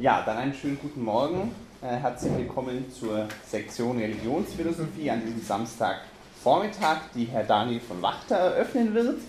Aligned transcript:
Ja, 0.00 0.22
dann 0.24 0.36
einen 0.36 0.54
schönen 0.54 0.78
guten 0.80 1.04
Morgen. 1.04 1.52
Äh, 1.82 1.96
herzlich 1.96 2.32
willkommen 2.36 2.86
zur 2.90 3.26
Sektion 3.46 3.98
Religionsphilosophie 3.98 5.10
an 5.10 5.22
diesem 5.24 5.42
Samstagvormittag, 5.42 6.98
die 7.14 7.24
Herr 7.24 7.44
Daniel 7.44 7.80
von 7.80 8.00
Wachter 8.00 8.36
eröffnen 8.36 8.94
wird. 8.94 9.20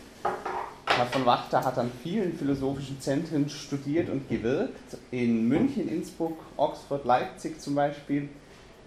Herr 0.85 1.05
von 1.07 1.25
Wachter 1.25 1.63
hat 1.63 1.77
an 1.77 1.91
vielen 2.03 2.33
philosophischen 2.33 3.01
Zentren 3.01 3.49
studiert 3.49 4.09
und 4.09 4.29
gewirkt, 4.29 4.97
in 5.11 5.47
München, 5.47 5.89
Innsbruck, 5.89 6.37
Oxford, 6.57 7.05
Leipzig 7.05 7.59
zum 7.59 7.75
Beispiel, 7.75 8.29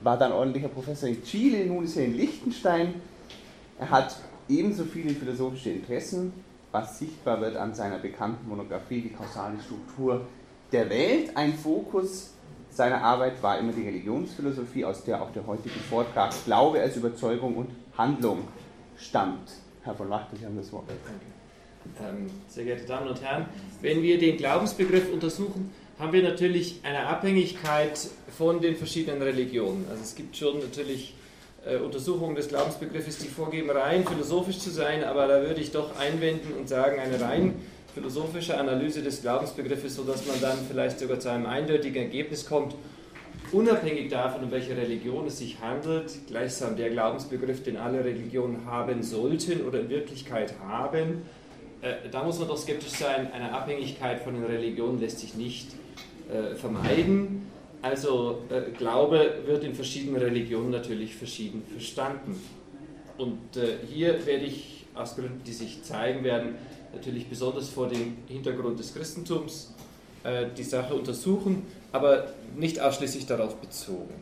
war 0.03 0.19
dann 0.19 0.33
ordentlicher 0.33 0.69
Professor 0.69 1.09
in 1.09 1.23
Chile, 1.25 1.67
nun 1.67 1.85
ist 1.85 1.97
er 1.97 2.05
in 2.05 2.17
Liechtenstein. 2.17 2.95
Er 3.79 3.91
hat 3.91 4.17
ebenso 4.49 4.85
viele 4.85 5.15
philosophische 5.15 5.71
Interessen, 5.71 6.33
was 6.71 6.99
sichtbar 6.99 7.41
wird 7.41 7.57
an 7.57 7.75
seiner 7.75 7.99
bekannten 7.99 8.49
Monographie 8.49 9.01
Die 9.03 9.13
kausale 9.13 9.57
Struktur 9.61 10.27
der 10.73 10.89
Welt. 10.91 11.37
Ein 11.37 11.55
Fokus 11.55 12.31
seiner 12.71 13.03
Arbeit 13.03 13.43
war 13.43 13.59
immer 13.59 13.73
die 13.73 13.83
Religionsphilosophie, 13.83 14.85
aus 14.85 15.05
der 15.05 15.23
auch 15.23 15.31
der 15.33 15.47
heutige 15.47 15.79
Vortrag 15.79 16.33
Glaube 16.45 16.81
als 16.81 16.97
Überzeugung 16.97 17.57
und 17.57 17.71
Handlung 17.97 18.49
stammt. 18.97 19.51
Herr 19.83 19.95
von 19.95 20.09
Wachter, 20.09 20.37
Sie 20.37 20.47
haben 20.47 20.57
das 20.57 20.73
Wort. 20.73 20.85
Ähm, 22.01 22.31
sehr 22.49 22.65
geehrte 22.65 22.87
Damen 22.87 23.09
und 23.09 23.21
Herren, 23.21 23.47
wenn 23.81 24.03
wir 24.03 24.19
den 24.19 24.37
Glaubensbegriff 24.37 25.13
untersuchen, 25.13 25.73
haben 25.99 26.13
wir 26.13 26.23
natürlich 26.23 26.81
eine 26.85 27.07
Abhängigkeit 27.07 28.09
von 28.37 28.61
den 28.61 28.77
verschiedenen 28.77 29.21
Religionen. 29.21 29.85
Also 29.91 30.03
es 30.03 30.15
gibt 30.15 30.37
schon 30.37 30.61
natürlich 30.61 31.15
äh, 31.67 31.77
Untersuchungen 31.77 32.35
des 32.35 32.49
Glaubensbegriffes, 32.49 33.19
die 33.19 33.29
vorgeben, 33.29 33.71
rein 33.71 34.07
philosophisch 34.07 34.59
zu 34.59 34.71
sein, 34.71 35.05
aber 35.05 35.27
da 35.27 35.43
würde 35.43 35.61
ich 35.61 35.73
doch 35.73 35.97
einwenden 35.99 36.55
und 36.55 36.69
sagen, 36.69 36.99
eine 36.99 37.21
rein 37.21 37.57
philosophische 37.95 38.59
Analyse 38.59 39.03
des 39.03 39.23
Glaubensbegriffes, 39.23 39.97
sodass 39.97 40.27
man 40.27 40.41
dann 40.41 40.59
vielleicht 40.69 40.99
sogar 40.99 41.21
zu 41.21 41.31
einem 41.31 41.47
eindeutigen 41.47 42.03
Ergebnis 42.03 42.47
kommt, 42.47 42.75
unabhängig 43.53 44.09
davon, 44.11 44.45
um 44.45 44.51
welche 44.51 44.77
Religion 44.77 45.27
es 45.27 45.39
sich 45.39 45.61
handelt, 45.61 46.11
gleichsam 46.27 46.77
der 46.77 46.91
Glaubensbegriff, 46.91 47.63
den 47.63 47.77
alle 47.77 48.05
Religionen 48.05 48.65
haben 48.67 49.03
sollten 49.03 49.63
oder 49.67 49.81
in 49.81 49.91
Wirklichkeit 49.91 50.55
haben, 50.67 51.23
äh, 51.83 52.09
da 52.11 52.23
muss 52.23 52.39
man 52.39 52.49
doch 52.49 52.57
skeptisch 52.57 52.93
sein, 52.93 53.31
eine 53.33 53.53
Abhängigkeit 53.53 54.21
von 54.21 54.35
den 54.35 54.45
Religionen 54.45 55.01
lässt 55.01 55.19
sich 55.19 55.35
nicht 55.35 55.73
äh, 56.31 56.55
vermeiden. 56.55 57.43
Also 57.83 58.43
äh, 58.51 58.71
Glaube 58.71 59.43
wird 59.47 59.65
in 59.65 59.75
verschiedenen 59.75 60.23
Religionen 60.23 60.71
natürlich 60.71 61.17
verschieden 61.17 61.63
verstanden. 61.71 62.41
Und 63.19 63.39
hier 63.89 64.27
werde 64.27 64.47
ich 64.47 64.87
aus 64.95 65.15
Gründen, 65.15 65.43
die 65.47 65.53
sich 65.53 65.85
zeigen 65.85 66.25
werden, 66.25 66.55
natürlich 66.95 67.27
besonders 67.27 67.69
vor 67.69 67.89
dem 67.89 68.17
Hintergrund 68.29 68.79
des 68.79 68.95
Christentums 68.95 69.73
äh, 70.25 70.47
die 70.57 70.65
Sache 70.65 70.95
untersuchen, 70.95 71.65
aber 71.91 72.29
nicht 72.57 72.81
ausschließlich 72.81 73.27
darauf 73.27 73.57
bezogen. 73.57 74.15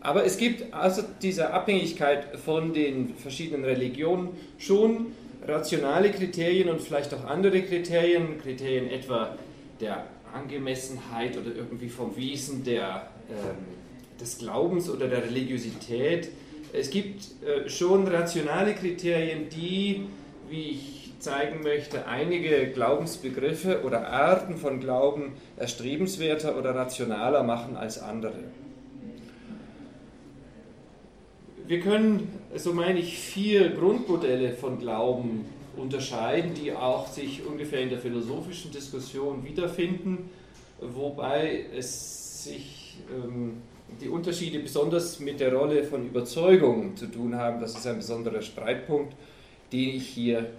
Aber 0.00 0.24
es 0.24 0.36
gibt 0.36 0.74
außer 0.74 1.04
dieser 1.22 1.54
Abhängigkeit 1.54 2.38
von 2.38 2.72
den 2.72 3.14
verschiedenen 3.14 3.64
Religionen 3.64 4.30
schon 4.58 5.12
rationale 5.46 6.10
Kriterien 6.10 6.68
und 6.68 6.80
vielleicht 6.80 7.14
auch 7.14 7.24
andere 7.24 7.62
Kriterien, 7.62 8.40
Kriterien 8.40 8.90
etwa 8.90 9.36
der 9.80 10.06
Angemessenheit 10.32 11.36
oder 11.36 11.54
irgendwie 11.54 11.88
vom 11.88 12.16
Wesen 12.16 12.64
der, 12.64 13.08
äh, 13.28 14.20
des 14.20 14.38
Glaubens 14.38 14.88
oder 14.88 15.06
der 15.08 15.24
Religiosität. 15.24 16.30
Es 16.72 16.90
gibt 16.90 17.24
äh, 17.44 17.68
schon 17.68 18.08
rationale 18.08 18.74
Kriterien, 18.74 19.48
die, 19.50 20.06
wie 20.48 20.70
ich 20.70 21.01
zeigen 21.22 21.62
möchte, 21.62 22.06
einige 22.06 22.68
Glaubensbegriffe 22.68 23.82
oder 23.84 24.08
Arten 24.08 24.56
von 24.56 24.80
Glauben 24.80 25.32
erstrebenswerter 25.56 26.58
oder 26.58 26.74
rationaler 26.74 27.42
machen 27.42 27.76
als 27.76 27.98
andere. 27.98 28.44
Wir 31.66 31.80
können, 31.80 32.28
so 32.56 32.74
meine 32.74 32.98
ich, 32.98 33.18
vier 33.18 33.70
Grundmodelle 33.70 34.52
von 34.52 34.78
Glauben 34.80 35.44
unterscheiden, 35.76 36.54
die 36.54 36.72
auch 36.72 37.06
sich 37.06 37.46
ungefähr 37.46 37.80
in 37.80 37.88
der 37.88 37.98
philosophischen 37.98 38.72
Diskussion 38.72 39.44
wiederfinden, 39.44 40.28
wobei 40.80 41.66
es 41.76 42.44
sich 42.44 42.98
ähm, 43.10 43.62
die 44.00 44.08
Unterschiede 44.08 44.58
besonders 44.58 45.20
mit 45.20 45.38
der 45.40 45.54
Rolle 45.54 45.84
von 45.84 46.06
Überzeugung 46.06 46.96
zu 46.96 47.06
tun 47.06 47.36
haben. 47.36 47.60
Das 47.60 47.76
ist 47.76 47.86
ein 47.86 47.96
besonderer 47.96 48.42
Streitpunkt, 48.42 49.14
den 49.72 49.96
ich 49.96 50.08
hier 50.08 50.50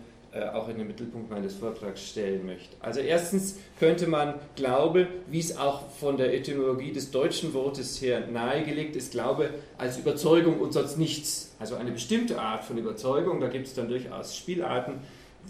auch 0.41 0.67
in 0.67 0.77
den 0.77 0.88
Mittelpunkt 0.88 1.29
meines 1.29 1.55
Vortrags 1.55 2.01
stellen 2.01 2.45
möchte. 2.45 2.75
Also 2.79 2.99
erstens 2.99 3.59
könnte 3.79 4.07
man 4.07 4.35
Glaube, 4.55 5.07
wie 5.27 5.39
es 5.39 5.57
auch 5.57 5.89
von 5.91 6.17
der 6.17 6.33
Etymologie 6.33 6.91
des 6.91 7.11
deutschen 7.11 7.53
Wortes 7.53 8.01
her 8.01 8.27
nahegelegt 8.27 8.95
ist, 8.95 9.11
Glaube 9.11 9.51
als 9.77 9.97
Überzeugung 9.97 10.59
und 10.59 10.73
sonst 10.73 10.97
nichts. 10.97 11.55
Also 11.59 11.75
eine 11.75 11.91
bestimmte 11.91 12.39
Art 12.39 12.63
von 12.63 12.77
Überzeugung, 12.77 13.39
da 13.39 13.47
gibt 13.47 13.67
es 13.67 13.75
dann 13.75 13.89
durchaus 13.89 14.35
Spielarten, 14.35 14.95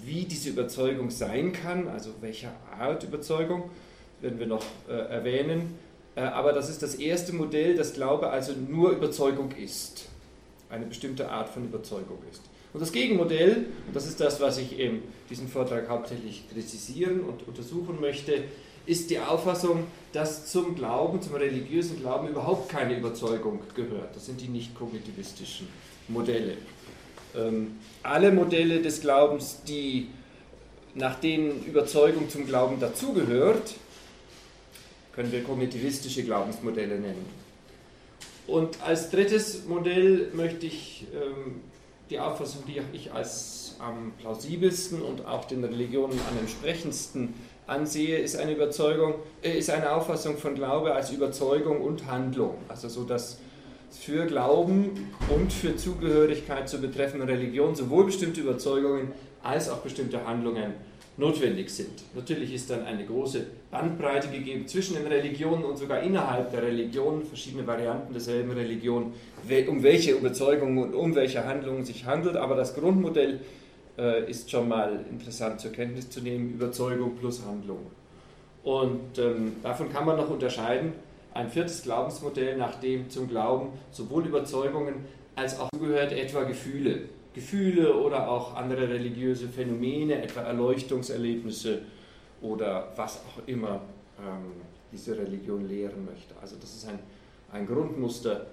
wie 0.03 0.25
diese 0.25 0.49
Überzeugung 0.49 1.09
sein 1.09 1.53
kann, 1.53 1.87
also 1.87 2.09
welcher 2.21 2.51
Art 2.77 3.03
Überzeugung, 3.03 3.69
werden 4.21 4.39
wir 4.39 4.47
noch 4.47 4.63
äh, 4.89 4.93
erwähnen. 4.93 5.77
Äh, 6.15 6.21
aber 6.21 6.53
das 6.53 6.69
ist 6.69 6.83
das 6.83 6.95
erste 6.95 7.33
Modell, 7.33 7.75
dass 7.75 7.93
Glaube 7.93 8.29
also 8.29 8.53
nur 8.53 8.91
Überzeugung 8.91 9.51
ist, 9.51 10.09
eine 10.69 10.85
bestimmte 10.85 11.29
Art 11.29 11.49
von 11.49 11.65
Überzeugung 11.65 12.19
ist. 12.31 12.41
Und 12.73 12.81
das 12.81 12.91
Gegenmodell, 12.91 13.67
und 13.87 13.95
das 13.95 14.07
ist 14.07 14.19
das, 14.19 14.41
was 14.41 14.57
ich 14.57 14.79
in 14.79 15.03
diesem 15.29 15.47
Vortrag 15.47 15.87
hauptsächlich 15.89 16.43
kritisieren 16.51 17.21
und 17.21 17.47
untersuchen 17.47 18.01
möchte, 18.01 18.43
ist 18.85 19.09
die 19.09 19.19
Auffassung, 19.19 19.85
dass 20.11 20.47
zum 20.51 20.75
Glauben, 20.75 21.21
zum 21.21 21.35
religiösen 21.35 21.99
Glauben 22.01 22.27
überhaupt 22.27 22.69
keine 22.69 22.97
Überzeugung 22.97 23.59
gehört. 23.75 24.15
Das 24.15 24.25
sind 24.25 24.41
die 24.41 24.47
nicht 24.47 24.75
kognitivistischen 24.75 25.67
Modelle. 26.07 26.57
Ähm, 27.35 27.75
alle 28.01 28.31
Modelle 28.31 28.81
des 28.81 29.01
Glaubens, 29.01 29.61
die 29.67 30.07
nach 30.95 31.19
denen 31.19 31.63
Überzeugung 31.65 32.29
zum 32.29 32.45
Glauben 32.45 32.79
dazugehört, 32.79 33.75
können 35.13 35.31
wir 35.31 35.43
kognitivistische 35.43 36.23
Glaubensmodelle 36.23 36.99
nennen. 36.99 37.25
Und 38.47 38.81
als 38.81 39.09
drittes 39.09 39.65
Modell 39.65 40.29
möchte 40.33 40.65
ich 40.65 41.05
ähm, 41.13 41.61
die 42.13 42.19
Auffassung, 42.19 42.63
die 42.67 42.79
ich 42.95 43.11
als 43.11 43.75
am 43.79 44.13
plausibelsten 44.19 45.01
und 45.01 45.25
auch 45.25 45.45
den 45.45 45.63
Religionen 45.63 46.19
am 46.29 46.37
entsprechendsten 46.37 47.33
ansehe, 47.65 48.19
ist 48.19 48.37
eine 48.37 48.53
Überzeugung, 48.53 49.15
äh, 49.41 49.57
ist 49.57 49.71
eine 49.71 49.91
Auffassung 49.91 50.37
von 50.37 50.53
Glaube 50.53 50.93
als 50.93 51.11
Überzeugung 51.11 51.81
und 51.81 52.05
Handlung. 52.05 52.55
Also 52.67 52.87
so, 52.87 53.03
dass 53.03 53.39
für 53.89 54.27
Glauben 54.27 55.11
und 55.29 55.51
für 55.51 55.75
Zugehörigkeit 55.75 56.69
zur 56.69 56.81
betreffenden 56.81 57.27
Religion 57.27 57.75
sowohl 57.75 58.05
bestimmte 58.05 58.41
Überzeugungen 58.41 59.11
als 59.41 59.69
auch 59.69 59.79
bestimmte 59.79 60.23
Handlungen 60.25 60.73
notwendig 61.17 61.69
sind. 61.69 62.03
Natürlich 62.15 62.53
ist 62.53 62.69
dann 62.69 62.85
eine 62.85 63.05
große 63.05 63.45
Bandbreite 63.69 64.29
gegeben 64.29 64.67
zwischen 64.67 64.95
den 64.95 65.05
Religionen 65.05 65.63
und 65.63 65.77
sogar 65.77 66.01
innerhalb 66.01 66.51
der 66.51 66.63
Religionen, 66.63 67.23
verschiedene 67.23 67.65
Varianten 67.67 68.13
derselben 68.13 68.51
Religion, 68.51 69.13
um 69.67 69.83
welche 69.83 70.11
Überzeugungen 70.13 70.83
und 70.83 70.93
um 70.95 71.13
welche 71.15 71.45
Handlungen 71.45 71.85
sich 71.85 72.05
handelt, 72.05 72.35
aber 72.35 72.55
das 72.55 72.73
Grundmodell 72.73 73.41
äh, 73.97 74.29
ist 74.29 74.49
schon 74.49 74.67
mal 74.67 75.05
interessant 75.11 75.59
zur 75.59 75.71
Kenntnis 75.71 76.09
zu 76.09 76.21
nehmen, 76.21 76.53
Überzeugung 76.53 77.15
plus 77.15 77.45
Handlung. 77.45 77.85
Und 78.63 79.19
ähm, 79.19 79.57
davon 79.61 79.91
kann 79.91 80.05
man 80.05 80.17
noch 80.17 80.29
unterscheiden, 80.29 80.93
ein 81.33 81.49
viertes 81.49 81.83
Glaubensmodell, 81.83 82.57
nach 82.57 82.75
dem 82.75 83.09
zum 83.09 83.27
Glauben 83.27 83.69
sowohl 83.91 84.25
Überzeugungen 84.25 85.05
als 85.35 85.59
auch 85.59 85.69
zugehört 85.73 86.11
etwa 86.11 86.43
Gefühle 86.43 87.09
Gefühle 87.33 87.95
oder 87.95 88.29
auch 88.29 88.55
andere 88.55 88.89
religiöse 88.89 89.47
Phänomene, 89.47 90.21
etwa 90.21 90.41
Erleuchtungserlebnisse 90.41 91.81
oder 92.41 92.93
was 92.95 93.17
auch 93.17 93.47
immer 93.47 93.81
ähm, 94.19 94.61
diese 94.91 95.17
Religion 95.17 95.67
lehren 95.67 96.05
möchte. 96.05 96.35
Also 96.41 96.55
das 96.59 96.75
ist 96.75 96.87
ein, 96.87 96.99
ein 97.51 97.65
Grundmuster 97.65 98.47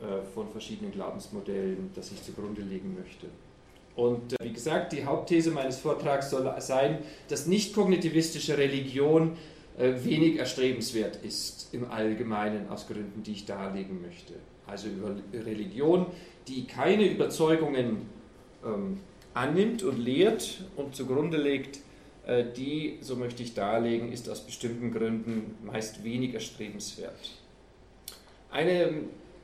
äh, 0.00 0.22
von 0.34 0.48
verschiedenen 0.48 0.92
Glaubensmodellen, 0.92 1.90
das 1.94 2.10
ich 2.10 2.22
zugrunde 2.22 2.62
legen 2.62 2.96
möchte. 2.98 3.28
Und 3.94 4.32
äh, 4.32 4.44
wie 4.44 4.52
gesagt, 4.52 4.92
die 4.92 5.04
Hauptthese 5.04 5.50
meines 5.52 5.78
Vortrags 5.78 6.30
soll 6.30 6.52
sein, 6.58 6.98
dass 7.28 7.46
nicht 7.46 7.74
kognitivistische 7.74 8.58
Religion 8.58 9.36
äh, 9.78 9.92
wenig 10.04 10.38
erstrebenswert 10.38 11.16
ist 11.24 11.72
im 11.72 11.90
Allgemeinen 11.90 12.68
aus 12.68 12.86
Gründen, 12.88 13.22
die 13.22 13.32
ich 13.32 13.46
darlegen 13.46 14.02
möchte. 14.02 14.34
Also 14.66 14.88
über 14.88 15.14
Religion, 15.32 16.06
die 16.48 16.66
keine 16.66 17.06
Überzeugungen 17.06 18.08
ähm, 18.66 19.00
annimmt 19.34 19.82
und 19.82 19.98
lehrt 19.98 20.64
und 20.76 20.94
zugrunde 20.94 21.36
legt, 21.36 21.80
äh, 22.26 22.44
die, 22.56 22.98
so 23.00 23.16
möchte 23.16 23.42
ich 23.42 23.54
darlegen, 23.54 24.12
ist 24.12 24.28
aus 24.28 24.40
bestimmten 24.40 24.92
Gründen 24.92 25.56
meist 25.64 26.02
weniger 26.02 26.40
strebenswert. 26.40 27.30
Eine 28.50 28.92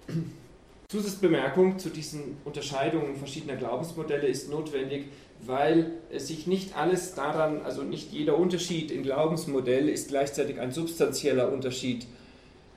Zusatzbemerkung 0.89 1.79
zu 1.79 1.91
diesen 1.91 2.37
Unterscheidungen 2.45 3.17
verschiedener 3.17 3.57
Glaubensmodelle 3.57 4.27
ist 4.27 4.51
notwendig, 4.51 5.07
weil 5.45 5.93
sich 6.17 6.47
nicht 6.47 6.77
alles 6.77 7.15
daran, 7.15 7.63
also 7.63 7.83
nicht 7.83 8.13
jeder 8.13 8.39
Unterschied 8.39 8.91
im 8.91 9.03
Glaubensmodell 9.03 9.89
ist 9.89 10.09
gleichzeitig 10.09 10.61
ein 10.61 10.73
substanzieller 10.73 11.53
Unterschied 11.53 12.07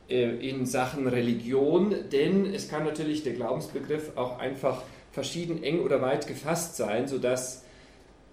äh, 0.09 0.50
in 0.50 0.65
Sachen 0.65 1.07
Religion, 1.07 1.95
denn 2.12 2.53
es 2.53 2.69
kann 2.69 2.83
natürlich 2.83 3.24
der 3.24 3.33
Glaubensbegriff 3.33 4.12
auch 4.15 4.39
einfach 4.39 4.83
verschieden 5.15 5.63
eng 5.63 5.79
oder 5.79 6.01
weit 6.01 6.27
gefasst 6.27 6.75
sein, 6.75 7.07
sodass 7.07 7.63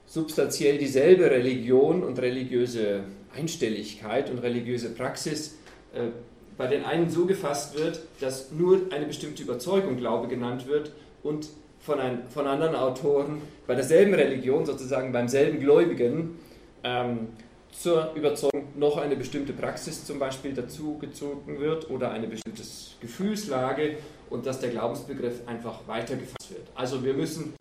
substanziell 0.04 0.78
dieselbe 0.78 1.30
Religion 1.30 2.02
und 2.02 2.18
religiöse 2.18 3.04
Einstelligkeit 3.34 4.28
und 4.28 4.38
religiöse 4.38 4.90
Praxis 4.90 5.58
äh, 5.94 6.08
bei 6.58 6.66
den 6.66 6.84
einen 6.84 7.08
so 7.08 7.24
gefasst 7.24 7.78
wird, 7.78 8.00
dass 8.20 8.50
nur 8.50 8.80
eine 8.90 9.06
bestimmte 9.06 9.44
Überzeugung 9.44 9.96
Glaube 9.96 10.26
genannt 10.26 10.66
wird 10.66 10.90
und 11.22 11.48
von, 11.78 12.00
ein, 12.00 12.24
von 12.28 12.48
anderen 12.48 12.74
Autoren 12.74 13.40
bei 13.68 13.76
derselben 13.76 14.14
Religion, 14.14 14.66
sozusagen 14.66 15.12
beim 15.12 15.28
selben 15.28 15.60
Gläubigen, 15.60 16.36
ähm, 16.82 17.28
zur 17.72 18.12
Überzeugung 18.14 18.68
noch 18.76 18.96
eine 18.98 19.16
bestimmte 19.16 19.52
Praxis 19.52 20.04
zum 20.04 20.18
Beispiel 20.18 20.52
dazugezogen 20.52 21.58
wird 21.58 21.90
oder 21.90 22.10
eine 22.10 22.28
bestimmte 22.28 22.62
Gefühlslage 23.00 23.96
und 24.30 24.46
dass 24.46 24.60
der 24.60 24.70
Glaubensbegriff 24.70 25.46
einfach 25.46 25.80
weitergefasst 25.86 26.50
wird. 26.50 26.68
Also 26.74 27.04
wir 27.04 27.14
müssen 27.14 27.54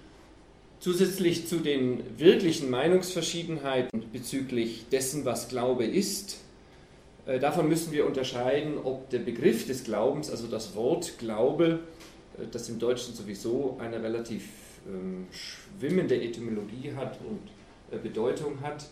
zusätzlich 0.80 1.48
zu 1.48 1.58
den 1.58 2.04
wirklichen 2.18 2.70
Meinungsverschiedenheiten 2.70 4.12
bezüglich 4.12 4.86
dessen, 4.92 5.26
was 5.26 5.48
Glaube 5.48 5.86
ist, 5.86 6.40
äh, 7.26 7.40
davon 7.40 7.70
müssen 7.70 7.92
wir 7.92 8.06
unterscheiden, 8.06 8.78
ob 8.84 9.10
der 9.10 9.20
Begriff 9.20 9.68
des 9.68 9.84
Glaubens, 9.84 10.30
also 10.30 10.48
das 10.48 10.76
Wort 10.76 11.20
Glaube, 11.20 11.80
äh, 12.38 12.46
das 12.52 12.68
im 12.70 12.80
Deutschen 12.80 13.14
sowieso 13.14 13.78
eine 13.80 14.02
relativ 14.02 14.50
ähm, 14.88 15.28
schwimmende 15.32 16.22
Etymologie 16.22 16.94
hat 16.96 17.20
und 17.22 17.96
äh, 17.96 18.02
Bedeutung 18.02 18.62
hat, 18.62 18.86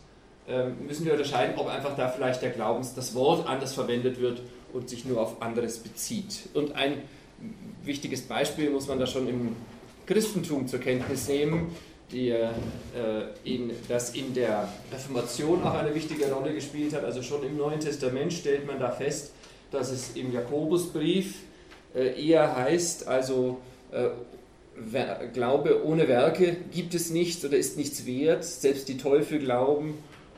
müssen 0.86 1.06
wir 1.06 1.14
unterscheiden, 1.14 1.58
ob 1.58 1.68
einfach 1.68 1.96
da 1.96 2.10
vielleicht 2.10 2.42
der 2.42 2.50
Glaubens, 2.50 2.96
das 2.96 3.14
Wort 3.14 3.48
anders 3.48 3.74
verwendet 3.74 4.20
wird 4.20 4.42
und 4.74 4.90
sich 4.90 5.06
nur 5.06 5.22
auf 5.22 5.42
anderes 5.42 5.80
bezieht. 5.80 6.50
Und 6.54 6.76
ein 6.76 7.04
wichtiges 7.84 8.24
Beispiel 8.24 8.70
muss 8.70 8.88
man 8.88 9.00
da 9.00 9.06
schon 9.06 9.28
im 9.28 9.56
Christentum 10.06 10.68
zur 10.68 10.80
Kenntnis 10.80 11.28
nehmen 11.28 11.76
die, 12.12 12.30
äh, 12.30 12.50
in, 13.44 13.72
das 13.88 14.16
in 14.16 14.34
der 14.34 14.68
Reformation 14.92 15.64
auch 15.64 15.76
eine 15.76 15.94
wichtige 15.94 16.32
Rolle 16.32 16.54
gespielt 16.54 16.94
hat. 16.94 17.04
Also 17.04 17.22
schon 17.22 17.44
im 17.44 17.58
Neuen 17.58 17.80
Testament 17.80 18.34
stellt 18.34 18.66
man 18.66 18.80
da 18.80 18.92
fest, 18.92 19.34
dass 19.72 19.92
es 19.92 20.16
im 20.16 20.34
Jakobusbrief 20.34 21.36
äh, 21.96 22.28
eher 22.28 22.56
heißt, 22.56 23.08
also 23.08 23.60
äh, 23.92 24.10
Glaube 25.34 25.86
ohne 25.86 26.08
Werke 26.08 26.56
gibt 26.72 26.94
es 26.94 27.10
nichts 27.10 27.44
oder 27.44 27.58
ist 27.58 27.76
nichts 27.76 28.06
wert. 28.06 28.46
Selbst 28.46 28.88
die 28.88 28.98
Teufel 28.98 29.40
glauben 29.40 29.98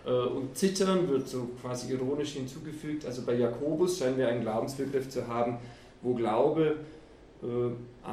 und 0.10 0.58
zittern 0.58 1.10
wird 1.10 1.28
so 1.28 1.50
quasi 1.62 1.92
ironisch 1.94 2.32
hinzugefügt. 2.34 3.06
Also 3.06 3.22
bei 3.24 3.36
Jakobus 3.36 4.00
scheinen 4.00 4.18
wir 4.18 4.28
einen 4.28 4.42
Glaubensbegriff 4.42 5.10
zu 5.10 5.28
haben, 5.28 5.58
wo 6.02 6.14
Glaube 6.14 6.78
äh, 7.44 8.08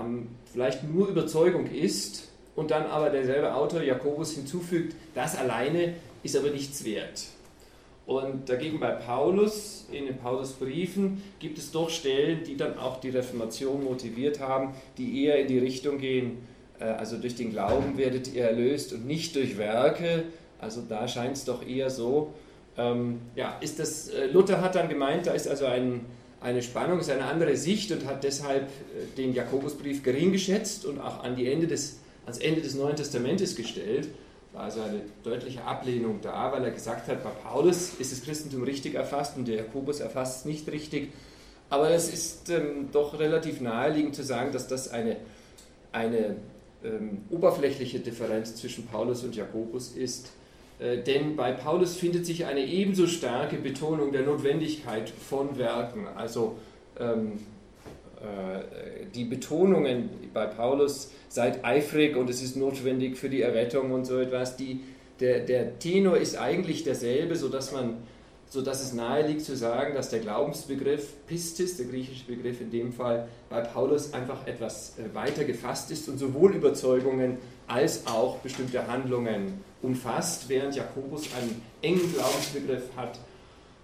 vielleicht 0.52 0.84
nur 0.84 1.08
Überzeugung 1.08 1.70
ist 1.70 2.28
und 2.56 2.70
dann 2.70 2.86
aber 2.86 3.10
derselbe 3.10 3.54
Autor 3.54 3.82
Jakobus 3.82 4.32
hinzufügt, 4.32 4.94
das 5.14 5.36
alleine 5.36 5.94
ist 6.22 6.36
aber 6.36 6.50
nichts 6.50 6.84
wert. 6.84 7.26
Und 8.08 8.48
dagegen 8.48 8.80
bei 8.80 8.92
Paulus, 8.92 9.86
in 9.92 10.06
den 10.06 10.16
Paulusbriefen, 10.16 11.22
gibt 11.40 11.58
es 11.58 11.72
doch 11.72 11.90
Stellen, 11.90 12.42
die 12.42 12.56
dann 12.56 12.78
auch 12.78 13.00
die 13.00 13.10
Reformation 13.10 13.84
motiviert 13.84 14.40
haben, 14.40 14.72
die 14.96 15.24
eher 15.24 15.38
in 15.38 15.46
die 15.46 15.58
Richtung 15.58 15.98
gehen, 15.98 16.38
äh, 16.80 16.84
also 16.84 17.18
durch 17.18 17.34
den 17.34 17.50
Glauben 17.50 17.98
werdet 17.98 18.32
ihr 18.32 18.44
erlöst 18.44 18.94
und 18.94 19.06
nicht 19.06 19.36
durch 19.36 19.58
Werke. 19.58 20.24
Also 20.60 20.82
da 20.88 21.06
scheint 21.06 21.36
es 21.36 21.44
doch 21.44 21.66
eher 21.66 21.90
so. 21.90 22.32
Ähm, 22.76 23.20
ja, 23.34 23.58
ist 23.60 23.78
das, 23.78 24.08
äh, 24.08 24.26
Luther 24.26 24.60
hat 24.60 24.74
dann 24.74 24.88
gemeint, 24.88 25.26
da 25.26 25.32
ist 25.32 25.48
also 25.48 25.66
ein, 25.66 26.06
eine 26.40 26.62
Spannung, 26.62 27.00
ist 27.00 27.10
eine 27.10 27.24
andere 27.24 27.56
Sicht 27.56 27.90
und 27.90 28.06
hat 28.06 28.22
deshalb 28.24 28.64
äh, 28.64 29.16
den 29.16 29.34
Jakobusbrief 29.34 30.02
gering 30.02 30.32
geschätzt 30.32 30.84
und 30.84 31.00
auch 31.00 31.24
an 31.24 31.36
die 31.36 31.50
Ende 31.50 31.66
des 31.66 31.98
ans 32.28 32.38
Ende 32.38 32.60
des 32.60 32.74
Neuen 32.74 32.94
Testamentes 32.94 33.56
gestellt. 33.56 34.08
War 34.52 34.64
also 34.64 34.80
eine 34.82 35.00
deutliche 35.24 35.64
Ablehnung 35.64 36.20
da, 36.22 36.52
weil 36.52 36.64
er 36.64 36.70
gesagt 36.70 37.08
hat, 37.08 37.24
bei 37.24 37.30
Paulus 37.30 37.94
ist 37.98 38.12
das 38.12 38.22
Christentum 38.22 38.62
richtig 38.62 38.94
erfasst 38.94 39.36
und 39.36 39.48
der 39.48 39.56
Jakobus 39.56 40.00
erfasst 40.00 40.40
es 40.40 40.44
nicht 40.44 40.70
richtig. 40.70 41.12
Aber 41.70 41.90
es 41.90 42.12
ist 42.12 42.48
ähm, 42.50 42.88
doch 42.92 43.18
relativ 43.18 43.60
naheliegend 43.60 44.14
zu 44.14 44.22
sagen, 44.22 44.52
dass 44.52 44.68
das 44.68 44.90
eine, 44.90 45.16
eine 45.92 46.36
ähm, 46.82 47.24
oberflächliche 47.30 48.00
Differenz 48.00 48.56
zwischen 48.56 48.86
Paulus 48.86 49.22
und 49.22 49.36
Jakobus 49.36 49.92
ist. 49.92 50.32
Äh, 50.78 50.98
denn 50.98 51.36
bei 51.36 51.52
Paulus 51.52 51.96
findet 51.96 52.26
sich 52.26 52.46
eine 52.46 52.64
ebenso 52.64 53.06
starke 53.06 53.56
Betonung 53.56 54.12
der 54.12 54.22
Notwendigkeit 54.22 55.10
von 55.10 55.58
Werken. 55.58 56.06
Also 56.14 56.56
ähm, 56.98 57.32
äh, 58.20 59.06
die 59.14 59.24
Betonungen 59.24 60.10
bei 60.32 60.46
Paulus 60.46 61.12
seid 61.28 61.64
eifrig 61.64 62.16
und 62.16 62.30
es 62.30 62.42
ist 62.42 62.56
notwendig 62.56 63.16
für 63.16 63.28
die 63.28 63.42
Errettung 63.42 63.92
und 63.92 64.04
so 64.06 64.18
etwas. 64.18 64.56
Die, 64.56 64.80
der, 65.20 65.40
der 65.40 65.78
Tenor 65.78 66.16
ist 66.16 66.36
eigentlich 66.36 66.84
derselbe, 66.84 67.36
sodass, 67.36 67.72
man, 67.72 67.98
sodass 68.48 68.82
es 68.82 68.92
nahe 68.92 69.26
liegt 69.26 69.42
zu 69.42 69.56
sagen, 69.56 69.94
dass 69.94 70.10
der 70.10 70.20
Glaubensbegriff 70.20 71.26
Pistis, 71.26 71.76
der 71.76 71.86
griechische 71.86 72.26
Begriff 72.26 72.60
in 72.60 72.70
dem 72.70 72.92
Fall, 72.92 73.28
bei 73.50 73.60
Paulus 73.60 74.12
einfach 74.12 74.46
etwas 74.46 74.94
äh, 74.98 75.14
weiter 75.14 75.44
gefasst 75.44 75.90
ist 75.90 76.08
und 76.08 76.18
sowohl 76.18 76.54
Überzeugungen 76.54 77.38
als 77.68 78.06
auch 78.06 78.38
bestimmte 78.38 78.86
Handlungen 78.86 79.62
umfasst, 79.82 80.48
während 80.48 80.74
Jakobus 80.74 81.28
einen 81.34 81.62
engen 81.82 82.12
Glaubensbegriff 82.12 82.84
hat, 82.96 83.18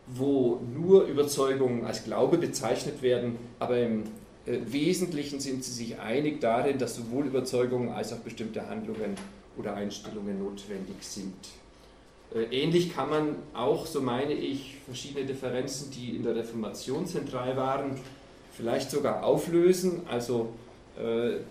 wo 0.07 0.61
nur 0.75 1.05
Überzeugungen 1.05 1.85
als 1.85 2.05
Glaube 2.05 2.39
bezeichnet 2.39 3.01
werden, 3.03 3.37
aber 3.59 3.79
im 3.79 4.05
äh, 4.47 4.59
Wesentlichen 4.67 5.41
sind 5.41 5.65
sie 5.65 5.73
sich 5.73 5.99
einig 5.99 6.41
darin, 6.41 6.79
dass 6.79 6.97
sowohl 6.97 7.27
Überzeugungen 7.27 7.91
als 7.91 8.13
auch 8.13 8.19
bestimmte 8.19 8.69
Handlungen 8.69 9.15
oder 9.57 9.75
Einstellungen 9.75 10.39
notwendig 10.39 10.97
sind. 11.01 11.35
Äh, 12.35 12.63
ähnlich 12.63 12.95
kann 12.95 13.11
man 13.11 13.37
auch, 13.55 13.87
so 13.87 14.01
meine 14.01 14.35
ich, 14.35 14.77
verschiedene 14.85 15.25
Differenzen, 15.25 15.91
die 15.91 16.17
in 16.17 16.23
der 16.23 16.37
Reformation 16.37 17.07
zentral 17.07 17.57
waren, 17.57 17.97
vielleicht 18.53 18.91
sogar 18.91 19.25
auflösen. 19.25 20.03
Also 20.09 20.51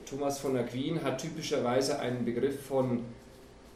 Thomas 0.10 0.40
von 0.40 0.56
Aquin 0.56 1.04
hat 1.04 1.22
typischerweise 1.22 2.00
einen 2.00 2.24
Begriff 2.24 2.66
von 2.66 3.04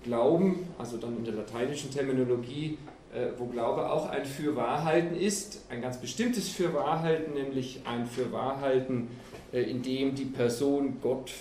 Glauben, 0.04 0.68
also 0.78 0.98
dann 0.98 1.18
in 1.18 1.26
der 1.26 1.34
lateinischen 1.34 1.92
Terminologie, 1.92 2.78
äh, 3.14 3.28
wo 3.38 3.46
Glaube 3.46 3.90
auch 3.90 4.10
ein 4.10 4.26
Fürwahrhalten 4.26 5.18
ist, 5.18 5.62
ein 5.70 5.82
ganz 5.82 5.98
bestimmtes 5.98 6.50
Fürwahrhalten, 6.50 7.34
nämlich 7.34 7.82
ein 7.86 8.06
Fürwahrhalten, 8.06 9.08
äh, 9.52 9.62
in 9.62 9.82
dem 9.82 10.16
die 10.16 10.26
Person 10.26 10.98
Gott 11.02 11.32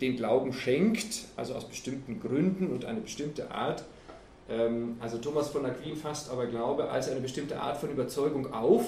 den 0.00 0.16
Glauben 0.16 0.52
schenkt, 0.52 1.24
also 1.36 1.54
aus 1.54 1.66
bestimmten 1.66 2.20
Gründen 2.20 2.68
und 2.68 2.84
eine 2.84 3.00
bestimmte 3.00 3.50
Art. 3.50 3.84
Ähm, 4.48 4.96
also 5.00 5.18
Thomas 5.18 5.48
von 5.48 5.66
Aquin 5.66 5.96
fasst 5.96 6.30
aber 6.30 6.46
Glaube 6.46 6.90
als 6.90 7.10
eine 7.10 7.20
bestimmte 7.20 7.60
Art 7.60 7.78
von 7.78 7.90
Überzeugung 7.90 8.52
auf, 8.52 8.84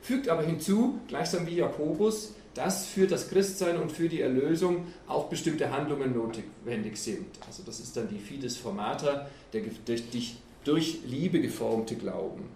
fügt 0.00 0.28
aber 0.28 0.42
hinzu, 0.42 0.98
gleichsam 1.08 1.46
wie 1.46 1.56
Jakobus, 1.56 2.34
dass 2.54 2.86
für 2.86 3.06
das 3.06 3.30
Christsein 3.30 3.78
und 3.78 3.92
für 3.92 4.08
die 4.08 4.20
Erlösung 4.20 4.86
auch 5.06 5.28
bestimmte 5.28 5.70
Handlungen 5.70 6.14
notwendig 6.14 6.96
sind. 6.96 7.26
Also 7.46 7.62
das 7.64 7.80
ist 7.80 7.96
dann 7.96 8.08
die 8.08 8.18
Fides 8.18 8.56
Formata, 8.56 9.26
der 9.52 9.62
durch, 9.86 10.36
durch 10.64 10.98
Liebe 11.06 11.40
geformte 11.40 11.96
Glauben. 11.96 12.48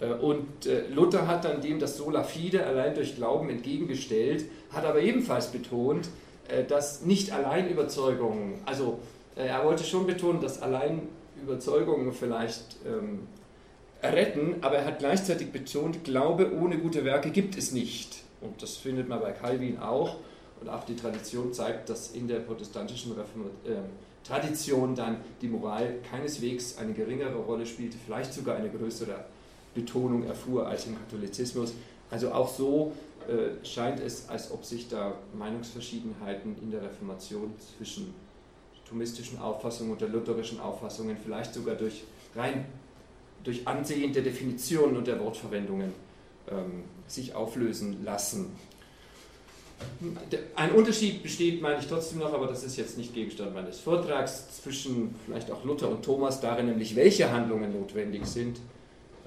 Äh, 0.00 0.12
und 0.12 0.66
äh, 0.66 0.88
Luther 0.88 1.26
hat 1.26 1.44
dann 1.44 1.60
dem 1.60 1.78
das 1.78 1.96
Sola 1.96 2.24
Fide 2.24 2.66
allein 2.66 2.94
durch 2.94 3.16
Glauben 3.16 3.50
entgegengestellt, 3.50 4.46
hat 4.72 4.84
aber 4.84 5.00
ebenfalls 5.00 5.48
betont, 5.48 6.08
äh, 6.48 6.64
dass 6.64 7.02
nicht 7.02 7.32
allein 7.32 7.68
Überzeugungen, 7.68 8.60
also 8.66 8.98
er 9.36 9.64
wollte 9.64 9.84
schon 9.84 10.06
betonen, 10.06 10.40
dass 10.40 10.60
allein 10.60 11.02
Überzeugungen 11.40 12.12
vielleicht 12.12 12.76
ähm, 12.84 13.20
retten, 14.02 14.56
aber 14.60 14.76
er 14.76 14.84
hat 14.84 14.98
gleichzeitig 14.98 15.50
betont, 15.50 16.04
Glaube 16.04 16.52
ohne 16.52 16.78
gute 16.78 17.04
Werke 17.04 17.30
gibt 17.30 17.56
es 17.56 17.72
nicht. 17.72 18.24
Und 18.40 18.60
das 18.62 18.76
findet 18.76 19.08
man 19.08 19.20
bei 19.20 19.32
Calvin 19.32 19.78
auch. 19.78 20.16
Und 20.60 20.68
auch 20.68 20.84
die 20.84 20.96
Tradition 20.96 21.52
zeigt, 21.52 21.88
dass 21.88 22.12
in 22.12 22.28
der 22.28 22.40
protestantischen 22.40 23.12
Reformation, 23.12 23.50
äh, 23.64 23.78
Tradition 24.22 24.94
dann 24.94 25.16
die 25.40 25.48
Moral 25.48 25.94
keineswegs 26.08 26.76
eine 26.76 26.92
geringere 26.92 27.36
Rolle 27.36 27.64
spielte, 27.64 27.96
vielleicht 28.04 28.34
sogar 28.34 28.56
eine 28.56 28.68
größere 28.68 29.24
Betonung 29.74 30.24
erfuhr 30.24 30.66
als 30.66 30.86
im 30.86 30.96
Katholizismus. 30.96 31.72
Also 32.10 32.30
auch 32.32 32.48
so 32.48 32.92
äh, 33.26 33.64
scheint 33.64 34.00
es, 34.00 34.28
als 34.28 34.50
ob 34.50 34.64
sich 34.64 34.88
da 34.88 35.14
Meinungsverschiedenheiten 35.32 36.56
in 36.60 36.70
der 36.70 36.82
Reformation 36.82 37.54
zwischen 37.78 38.14
thomistischen 38.86 39.38
Auffassungen 39.38 39.92
und 39.92 40.00
der 40.00 40.08
lutherischen 40.08 40.60
Auffassungen 40.60 41.16
vielleicht 41.16 41.54
sogar 41.54 41.76
durch 41.76 42.02
rein 42.34 42.66
durch 43.44 43.66
Ansehen 43.66 44.12
der 44.12 44.22
Definitionen 44.22 44.96
und 44.96 45.06
der 45.06 45.18
Wortverwendungen 45.18 45.92
sich 47.06 47.34
auflösen 47.34 48.04
lassen. 48.04 48.52
ein 50.56 50.72
Unterschied 50.72 51.22
besteht, 51.22 51.62
meine 51.62 51.78
ich 51.78 51.86
trotzdem 51.86 52.18
noch, 52.18 52.32
aber 52.32 52.46
das 52.46 52.64
ist 52.64 52.76
jetzt 52.76 52.98
nicht 52.98 53.14
Gegenstand 53.14 53.54
meines 53.54 53.78
Vortrags, 53.78 54.60
zwischen 54.60 55.14
vielleicht 55.24 55.50
auch 55.50 55.64
Luther 55.64 55.88
und 55.88 56.04
Thomas 56.04 56.40
darin, 56.40 56.66
nämlich 56.66 56.96
welche 56.96 57.30
Handlungen 57.32 57.72
notwendig 57.72 58.26
sind. 58.26 58.58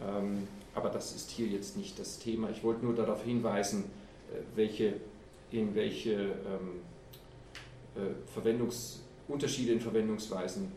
Ähm, 0.02 0.48
aber 0.76 0.90
das 0.90 1.16
ist 1.16 1.30
hier 1.32 1.48
jetzt 1.48 1.78
nicht 1.78 2.00
das 2.00 2.20
Thema. 2.20 2.50
Ich 2.50 2.64
wollte 2.64 2.86
nur 2.86 2.96
darauf 2.96 3.24
hinweisen, 3.24 3.86
äh, 4.32 4.38
welche, 4.56 4.96
in 5.52 5.76
welche 5.76 6.14
ähm, 6.14 6.82
äh, 7.96 8.00
Verwendungs, 8.34 9.02
Unterschiede 9.28 9.74
in 9.74 9.80
Verwendungsweisen 9.80 10.72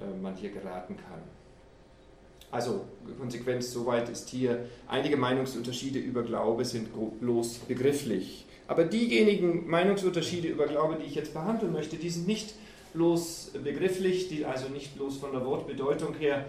äh, 0.00 0.20
man 0.20 0.36
hier 0.36 0.50
geraten 0.50 0.96
kann. 0.96 1.22
Also 2.50 2.84
Konsequenz 3.18 3.72
soweit 3.72 4.08
ist 4.08 4.28
hier, 4.28 4.66
einige 4.88 5.16
Meinungsunterschiede 5.16 5.98
über 5.98 6.22
Glaube 6.22 6.64
sind 6.64 6.88
bloß 7.20 7.58
begrifflich. 7.68 8.46
Aber 8.68 8.84
diejenigen 8.84 9.68
Meinungsunterschiede 9.68 10.48
über 10.48 10.66
Glaube, 10.66 10.96
die 11.00 11.06
ich 11.06 11.14
jetzt 11.14 11.34
behandeln 11.34 11.72
möchte, 11.72 11.96
die 11.96 12.10
sind 12.10 12.26
nicht 12.26 12.54
bloß 12.94 13.52
begrifflich, 13.62 14.28
die 14.28 14.44
also 14.44 14.68
nicht 14.68 14.96
bloß 14.96 15.18
von 15.18 15.32
der 15.32 15.44
Wortbedeutung 15.44 16.14
her 16.14 16.46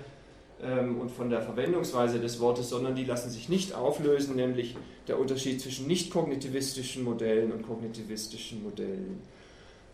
ähm, 0.64 1.00
und 1.00 1.12
von 1.12 1.30
der 1.30 1.42
Verwendungsweise 1.42 2.20
des 2.20 2.40
Wortes, 2.40 2.70
sondern 2.70 2.96
die 2.96 3.04
lassen 3.04 3.30
sich 3.30 3.50
nicht 3.50 3.74
auflösen, 3.76 4.36
nämlich 4.36 4.76
der 5.08 5.20
Unterschied 5.20 5.62
zwischen 5.62 5.88
nicht-kognitivistischen 5.88 7.04
Modellen 7.04 7.52
und 7.52 7.68
kognitivistischen 7.68 8.64
Modellen. 8.64 9.22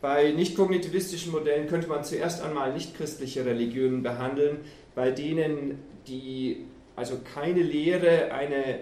Bei 0.02 0.32
nicht-kognitivistischen 0.32 1.32
Modellen 1.32 1.68
könnte 1.68 1.88
man 1.88 2.04
zuerst 2.04 2.42
einmal 2.42 2.74
nicht-christliche 2.74 3.46
Religionen 3.46 4.04
behandeln, 4.04 4.60
bei 4.96 5.12
denen 5.12 5.80
die 6.08 6.66
also 6.96 7.20
keine 7.34 7.62
Lehre 7.62 8.32
eine 8.32 8.80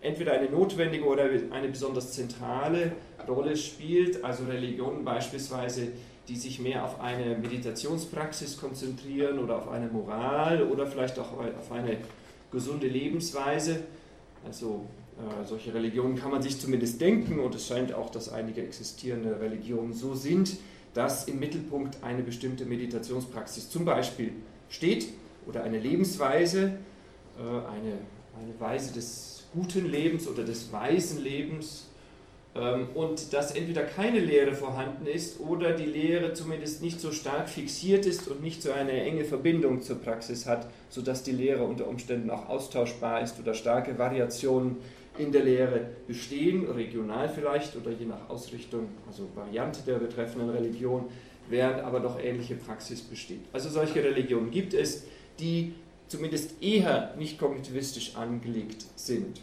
entweder 0.00 0.32
eine 0.32 0.48
notwendige 0.48 1.04
oder 1.04 1.24
eine 1.50 1.68
besonders 1.68 2.12
zentrale 2.12 2.92
Rolle 3.26 3.56
spielt, 3.56 4.22
also 4.24 4.44
Religionen 4.44 5.04
beispielsweise, 5.04 5.88
die 6.28 6.36
sich 6.36 6.60
mehr 6.60 6.84
auf 6.84 7.00
eine 7.00 7.36
Meditationspraxis 7.36 8.56
konzentrieren 8.56 9.38
oder 9.38 9.56
auf 9.56 9.68
eine 9.68 9.88
Moral 9.88 10.62
oder 10.64 10.86
vielleicht 10.86 11.18
auch 11.18 11.32
auf 11.32 11.72
eine 11.72 11.96
gesunde 12.52 12.86
Lebensweise. 12.86 13.80
Also 14.44 14.84
äh, 15.18 15.44
solche 15.44 15.74
Religionen 15.74 16.16
kann 16.16 16.30
man 16.30 16.42
sich 16.42 16.60
zumindest 16.60 17.00
denken 17.00 17.40
und 17.40 17.54
es 17.54 17.66
scheint 17.66 17.92
auch, 17.92 18.10
dass 18.10 18.32
einige 18.32 18.62
existierende 18.62 19.40
Religionen 19.40 19.92
so 19.92 20.14
sind, 20.14 20.56
dass 20.94 21.26
im 21.26 21.38
Mittelpunkt 21.38 22.02
eine 22.02 22.22
bestimmte 22.22 22.64
Meditationspraxis 22.64 23.70
zum 23.70 23.84
Beispiel 23.84 24.32
steht 24.68 25.08
oder 25.46 25.62
eine 25.62 25.78
Lebensweise, 25.78 26.72
äh, 27.38 27.40
eine, 27.40 27.98
eine 28.40 28.60
Weise 28.60 28.92
des 28.92 29.44
guten 29.54 29.86
Lebens 29.86 30.28
oder 30.28 30.44
des 30.44 30.72
weisen 30.72 31.22
Lebens 31.22 31.86
ähm, 32.54 32.88
und 32.94 33.32
dass 33.32 33.52
entweder 33.52 33.82
keine 33.82 34.20
Lehre 34.20 34.54
vorhanden 34.54 35.06
ist 35.06 35.40
oder 35.40 35.72
die 35.72 35.86
Lehre 35.86 36.32
zumindest 36.32 36.82
nicht 36.82 37.00
so 37.00 37.12
stark 37.12 37.48
fixiert 37.48 38.06
ist 38.06 38.28
und 38.28 38.42
nicht 38.42 38.62
so 38.62 38.72
eine 38.72 38.92
enge 38.92 39.24
Verbindung 39.24 39.82
zur 39.82 40.00
Praxis 40.00 40.46
hat, 40.46 40.66
sodass 40.88 41.22
die 41.22 41.32
Lehre 41.32 41.64
unter 41.64 41.86
Umständen 41.86 42.30
auch 42.30 42.48
austauschbar 42.48 43.22
ist 43.22 43.38
oder 43.38 43.54
starke 43.54 43.98
Variationen 43.98 44.76
in 45.18 45.32
der 45.32 45.44
Lehre 45.44 45.86
bestehen, 46.06 46.70
regional 46.70 47.28
vielleicht 47.28 47.76
oder 47.76 47.90
je 47.90 48.06
nach 48.06 48.28
Ausrichtung, 48.28 48.88
also 49.06 49.28
Variante 49.34 49.80
der 49.86 49.94
betreffenden 49.94 50.50
Religion, 50.50 51.06
während 51.48 51.80
aber 51.80 52.00
doch 52.00 52.22
ähnliche 52.22 52.56
Praxis 52.56 53.00
besteht. 53.00 53.40
Also 53.52 53.70
solche 53.70 54.02
Religionen 54.02 54.50
gibt 54.50 54.74
es, 54.74 55.04
die 55.38 55.74
zumindest 56.08 56.62
eher 56.62 57.14
nicht 57.18 57.38
kognitivistisch 57.38 58.16
angelegt 58.16 58.84
sind. 58.94 59.40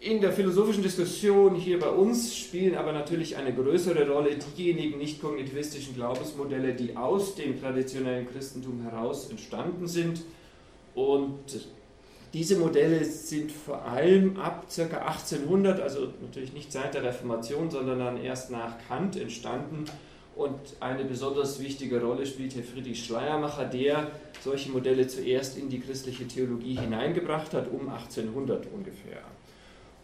In 0.00 0.20
der 0.20 0.32
philosophischen 0.32 0.82
Diskussion 0.82 1.54
hier 1.54 1.78
bei 1.78 1.88
uns 1.88 2.36
spielen 2.36 2.74
aber 2.74 2.92
natürlich 2.92 3.36
eine 3.36 3.54
größere 3.54 4.06
Rolle 4.06 4.36
diejenigen 4.36 4.98
nicht 4.98 5.20
kognitivistischen 5.20 5.94
Glaubensmodelle, 5.94 6.74
die 6.74 6.94
aus 6.94 7.36
dem 7.36 7.58
traditionellen 7.58 8.28
Christentum 8.30 8.82
heraus 8.82 9.30
entstanden 9.30 9.86
sind. 9.86 10.22
Und 10.94 11.68
diese 12.34 12.58
Modelle 12.58 13.02
sind 13.04 13.50
vor 13.50 13.82
allem 13.82 14.36
ab 14.36 14.66
ca. 14.74 14.82
1800, 14.82 15.80
also 15.80 16.08
natürlich 16.20 16.52
nicht 16.52 16.70
seit 16.70 16.92
der 16.92 17.04
Reformation, 17.04 17.70
sondern 17.70 17.98
dann 18.00 18.22
erst 18.22 18.50
nach 18.50 18.74
Kant 18.86 19.16
entstanden. 19.16 19.86
Und 20.36 20.58
eine 20.80 21.04
besonders 21.04 21.60
wichtige 21.60 22.02
Rolle 22.02 22.26
spielt 22.26 22.54
hier 22.54 22.64
Friedrich 22.64 23.04
Schleiermacher, 23.04 23.66
der 23.66 24.10
solche 24.40 24.70
Modelle 24.70 25.06
zuerst 25.06 25.56
in 25.56 25.68
die 25.68 25.78
christliche 25.78 26.26
Theologie 26.26 26.76
hineingebracht 26.76 27.54
hat, 27.54 27.70
um 27.70 27.88
1800 27.88 28.66
ungefähr. 28.72 29.22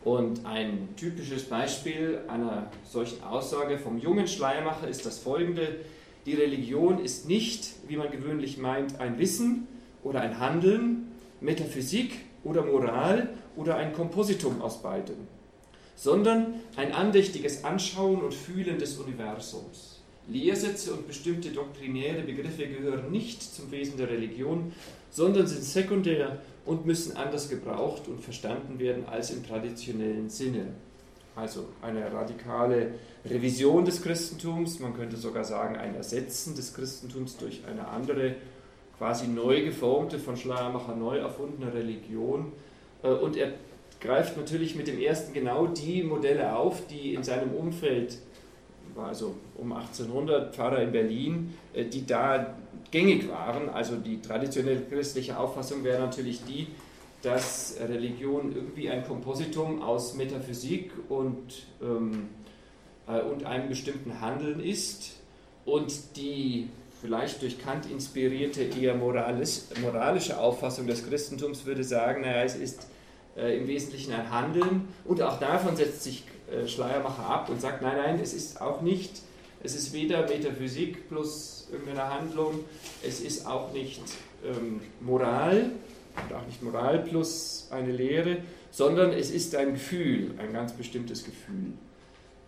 Und 0.05 0.47
ein 0.47 0.89
typisches 0.97 1.45
Beispiel 1.45 2.21
einer 2.29 2.71
solchen 2.85 3.23
Aussage 3.23 3.77
vom 3.77 3.99
jungen 3.99 4.29
Schleiermacher 4.29 4.89
ist 4.89 5.05
das 5.05 5.19
folgende. 5.19 5.77
Die 6.27 6.35
Religion 6.35 6.99
ist 6.99 7.29
nicht, 7.29 7.73
wie 7.89 7.97
man 7.97 8.11
gewöhnlich 8.11 8.57
meint, 8.57 9.01
ein 9.01 9.19
Wissen 9.19 9.67
oder 10.03 10.21
ein 10.21 10.39
Handeln, 10.39 11.13
Metaphysik 11.41 12.13
oder 12.45 12.65
Moral 12.65 13.31
oder 13.57 13.77
ein 13.77 13.93
Kompositum 13.93 14.63
aus 14.63 14.81
beidem, 14.81 15.17
sondern 15.97 16.55
ein 16.77 16.93
andächtiges 16.93 17.65
Anschauen 17.65 18.23
und 18.23 18.33
Fühlen 18.33 18.79
des 18.79 18.97
Universums. 18.97 20.00
Lehrsätze 20.29 20.93
und 20.93 21.07
bestimmte 21.07 21.51
doktrinäre 21.51 22.23
Begriffe 22.23 22.67
gehören 22.67 23.11
nicht 23.11 23.43
zum 23.43 23.71
Wesen 23.71 23.97
der 23.97 24.11
Religion, 24.11 24.73
sondern 25.11 25.47
sind 25.47 25.65
sekundär 25.65 26.41
und 26.67 26.87
müssen 26.87 27.17
anders 27.17 27.49
gebraucht 27.49 28.07
und 28.07 28.21
verstanden 28.21 28.79
werden 28.79 29.07
als 29.07 29.31
im 29.31 29.45
traditionellen 29.45 30.31
Sinne. 30.31 30.69
Also 31.37 31.67
eine 31.81 32.13
radikale 32.13 32.95
Revision 33.25 33.85
des 33.85 34.03
Christentums, 34.03 34.79
man 34.79 34.95
könnte 34.95 35.17
sogar 35.17 35.45
sagen 35.45 35.77
ein 35.77 35.95
Ersetzen 35.95 36.55
des 36.55 36.75
Christentums 36.75 37.37
durch 37.37 37.63
eine 37.67 37.89
andere, 37.89 38.35
quasi 38.99 39.27
neu 39.27 39.63
geformte, 39.63 40.19
von 40.19 40.37
Schleiermacher 40.37 40.95
neu 40.95 41.19
erfundene 41.19 41.73
Religion. 41.73 42.53
Äh, 43.03 43.09
und 43.09 43.37
er 43.37 43.53
greift 44.01 44.37
natürlich 44.37 44.75
mit 44.75 44.87
dem 44.87 45.01
ersten 45.01 45.33
genau 45.33 45.67
die 45.67 46.03
Modelle 46.03 46.57
auf, 46.57 46.87
die 46.89 47.15
in 47.15 47.23
seinem 47.23 47.53
Umfeld, 47.55 48.19
war 49.01 49.09
also 49.09 49.35
um 49.57 49.73
1800 49.73 50.55
Pfarrer 50.55 50.83
in 50.83 50.93
Berlin, 50.93 51.55
äh, 51.73 51.85
die 51.85 52.07
da 52.07 52.55
gängig 52.91 53.29
waren. 53.29 53.69
Also 53.69 53.97
die 53.97 54.21
traditionelle 54.21 54.83
christliche 54.83 55.39
Auffassung 55.39 55.83
wäre 55.85 56.01
natürlich 56.01 56.45
die, 56.45 56.69
dass 57.23 57.77
Religion 57.81 58.55
irgendwie 58.55 58.89
ein 58.91 59.05
Kompositum 59.05 59.83
aus 59.83 60.15
Metaphysik 60.15 60.93
und, 61.09 61.67
ähm, 61.83 62.29
äh, 63.07 63.21
und 63.21 63.45
einem 63.45 63.69
bestimmten 63.69 64.21
Handeln 64.21 64.61
ist 64.61 65.17
und 65.65 66.17
die 66.17 66.69
vielleicht 67.01 67.43
durch 67.43 67.59
Kant 67.59 67.91
inspirierte 67.91 68.63
eher 68.63 68.95
moralisch, 68.95 69.61
moralische 69.81 70.39
Auffassung 70.39 70.87
des 70.87 71.07
Christentums 71.07 71.65
würde 71.65 71.85
sagen, 71.85 72.23
naja, 72.23 72.43
es 72.43 72.57
ist 72.57 72.87
äh, 73.37 73.59
im 73.59 73.67
Wesentlichen 73.67 74.13
ein 74.13 74.31
Handeln 74.31 74.89
und 75.05 75.23
auch 75.23 75.39
davon 75.39 75.77
setzt 75.77 76.03
sich 76.05 76.25
Schleiermacher 76.67 77.25
ab 77.25 77.49
und 77.49 77.61
sagt, 77.61 77.83
nein, 77.83 77.97
nein, 77.97 78.21
es 78.23 78.35
ist 78.35 78.61
auch 78.61 78.81
nicht, 78.81 79.23
es 79.63 79.75
ist 79.75 79.93
weder 79.93 80.27
Metaphysik 80.27 81.09
plus 81.09 81.69
irgendeiner 81.71 82.11
Handlung. 82.11 82.65
Es 83.03 83.21
ist 83.21 83.47
auch 83.47 83.73
nicht 83.73 84.01
ähm, 84.45 84.81
Moral 85.01 85.71
und 86.17 86.35
auch 86.35 86.47
nicht 86.47 86.63
Moral 86.63 87.01
plus 87.01 87.69
eine 87.71 87.93
Lehre, 87.93 88.39
sondern 88.71 89.13
es 89.13 89.31
ist 89.31 89.55
ein 89.55 89.75
Gefühl, 89.75 90.35
ein 90.39 90.53
ganz 90.53 90.73
bestimmtes 90.73 91.25
Gefühl. 91.25 91.73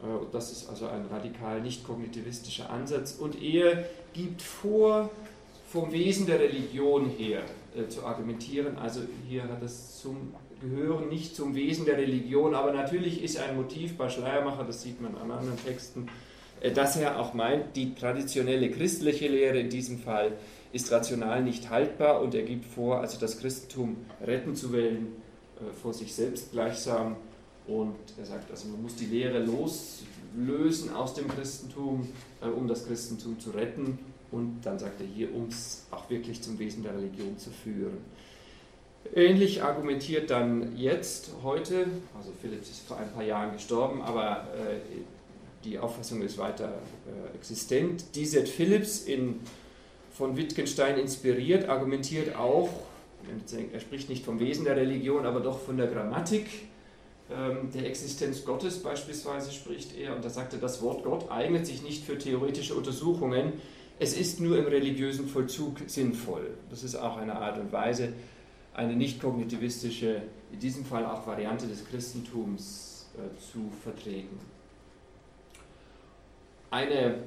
Äh, 0.03 0.07
das 0.33 0.53
ist 0.53 0.69
also 0.69 0.87
ein 0.87 1.07
radikal 1.07 1.61
nicht 1.61 1.85
kognitivistischer 1.85 2.71
Ansatz 2.71 3.17
und 3.19 3.41
er 3.41 3.85
gibt 4.15 4.41
vor, 4.41 5.11
vom 5.69 5.93
Wesen 5.93 6.27
der 6.27 6.41
Religion 6.41 7.11
her 7.11 7.43
äh, 7.77 7.89
zu 7.89 8.05
argumentieren. 8.05 8.79
Also 8.79 9.01
hier 9.29 9.45
hat 9.45 9.63
es 9.63 10.01
zum 10.01 10.35
Gehören 10.63 11.09
nicht 11.09 11.35
zum 11.35 11.55
Wesen 11.55 11.87
der 11.87 11.99
Religion, 11.99 12.55
aber 12.55 12.73
natürlich 12.73 13.23
ist 13.23 13.39
ein 13.39 13.57
Motiv 13.57 13.97
bei 13.97 14.09
Schleiermacher, 14.09 14.65
das 14.65 14.83
sieht 14.83 15.01
man 15.01 15.17
an 15.17 15.31
anderen 15.31 15.59
Texten, 15.65 16.09
äh, 16.61 16.71
dass 16.71 16.97
er 16.97 17.19
auch 17.19 17.35
meint, 17.35 17.75
die 17.77 17.95
traditionelle 17.95 18.71
christliche 18.71 19.29
Lehre 19.29 19.59
in 19.59 19.71
diesem 19.71 19.99
Fall 19.99 20.33
ist 20.73 20.91
rational 20.91 21.43
nicht 21.43 21.69
haltbar 21.69 22.23
und 22.23 22.35
er 22.35 22.43
gibt 22.43 22.65
vor, 22.65 23.01
also 23.01 23.19
das 23.19 23.41
Christentum 23.41 23.97
retten 24.25 24.55
zu 24.55 24.73
wollen, 24.73 25.09
äh, 25.57 25.73
vor 25.83 25.93
sich 25.93 26.15
selbst 26.15 26.53
gleichsam. 26.53 27.17
Und 27.67 27.97
er 28.19 28.27
sagt, 28.27 28.51
also 28.51 28.69
man 28.69 28.83
muss 28.83 28.97
die 28.97 29.07
Lehre 29.07 29.39
loslösen 29.39 30.95
aus 30.95 31.15
dem 31.15 31.29
Christentum, 31.29 32.09
äh, 32.41 32.47
um 32.47 32.67
das 32.67 32.87
Christentum 32.87 33.39
zu 33.39 33.51
retten. 33.51 33.99
Und 34.31 34.61
dann 34.63 34.79
sagt 34.79 35.01
er 35.01 35.07
hier, 35.07 35.35
um 35.35 35.49
es 35.49 35.87
auch 35.91 36.09
wirklich 36.09 36.41
zum 36.41 36.59
Wesen 36.59 36.83
der 36.83 36.97
Religion 36.97 37.37
zu 37.37 37.51
führen. 37.51 37.99
Ähnlich 39.15 39.63
argumentiert 39.63 40.31
dann 40.31 40.77
jetzt, 40.77 41.31
heute, 41.43 41.87
also 42.17 42.33
Philips 42.41 42.71
ist 42.71 42.87
vor 42.87 42.97
ein 42.99 43.11
paar 43.13 43.25
Jahren 43.25 43.53
gestorben, 43.53 44.01
aber 44.01 44.47
die 45.65 45.79
Auffassung 45.79 46.23
ist 46.23 46.39
weiter 46.39 46.69
äh, 47.07 47.37
existent. 47.37 48.17
D.Z. 48.17 48.49
Phillips, 48.49 49.01
in, 49.03 49.41
von 50.11 50.37
Wittgenstein 50.37 50.99
inspiriert, 50.99 51.69
argumentiert 51.69 52.37
auch, 52.37 52.71
er 53.73 53.81
spricht 53.81 54.09
nicht 54.09 54.25
vom 54.25 54.41
Wesen 54.41 54.65
der 54.65 54.77
Religion, 54.77 55.27
aber 55.27 55.41
doch 55.41 55.61
von 55.61 55.77
der 55.77 55.87
Grammatik, 55.87 56.47
ähm, 57.31 57.71
der 57.73 57.87
Existenz 57.87 58.45
Gottes 58.45 58.83
beispielsweise 58.83 59.53
spricht 59.53 59.97
er 59.97 60.17
und 60.17 60.25
da 60.25 60.29
sagt 60.29 60.55
er, 60.55 60.59
das 60.59 60.83
Wort 60.83 61.05
Gott 61.05 61.31
eignet 61.31 61.67
sich 61.67 61.83
nicht 61.83 62.05
für 62.05 62.19
theoretische 62.19 62.75
Untersuchungen, 62.75 63.55
es 63.99 64.17
ist 64.17 64.41
nur 64.41 64.59
im 64.59 64.65
religiösen 64.65 65.29
Vollzug 65.29 65.79
sinnvoll. 65.87 66.51
Das 66.71 66.83
ist 66.83 66.97
auch 66.97 67.19
eine 67.19 67.37
Art 67.37 67.59
und 67.59 67.71
Weise, 67.71 68.13
eine 68.75 68.95
nicht 68.95 69.21
kognitivistische, 69.21 70.23
in 70.53 70.59
diesem 70.59 70.85
Fall 70.85 71.05
auch 71.07 71.27
Variante 71.27 71.67
des 71.67 71.87
Christentums 71.87 73.11
äh, 73.17 73.39
zu 73.39 73.71
vertreten. 73.83 74.39
Eine 76.71 77.19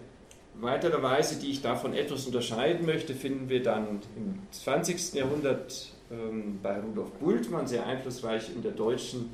weitere 0.55 1.01
Weise, 1.03 1.39
die 1.39 1.51
ich 1.51 1.61
davon 1.61 1.93
etwas 1.93 2.25
unterscheiden 2.25 2.85
möchte, 2.85 3.13
finden 3.13 3.49
wir 3.49 3.61
dann 3.61 3.99
im 4.15 4.39
20. 4.51 5.13
Jahrhundert 5.13 5.91
ähm, 6.11 6.59
bei 6.63 6.79
Rudolf 6.79 7.11
Bultmann, 7.13 7.67
sehr 7.67 7.85
einflussreich 7.85 8.49
in 8.55 8.63
der 8.63 8.71
deutschen 8.71 9.29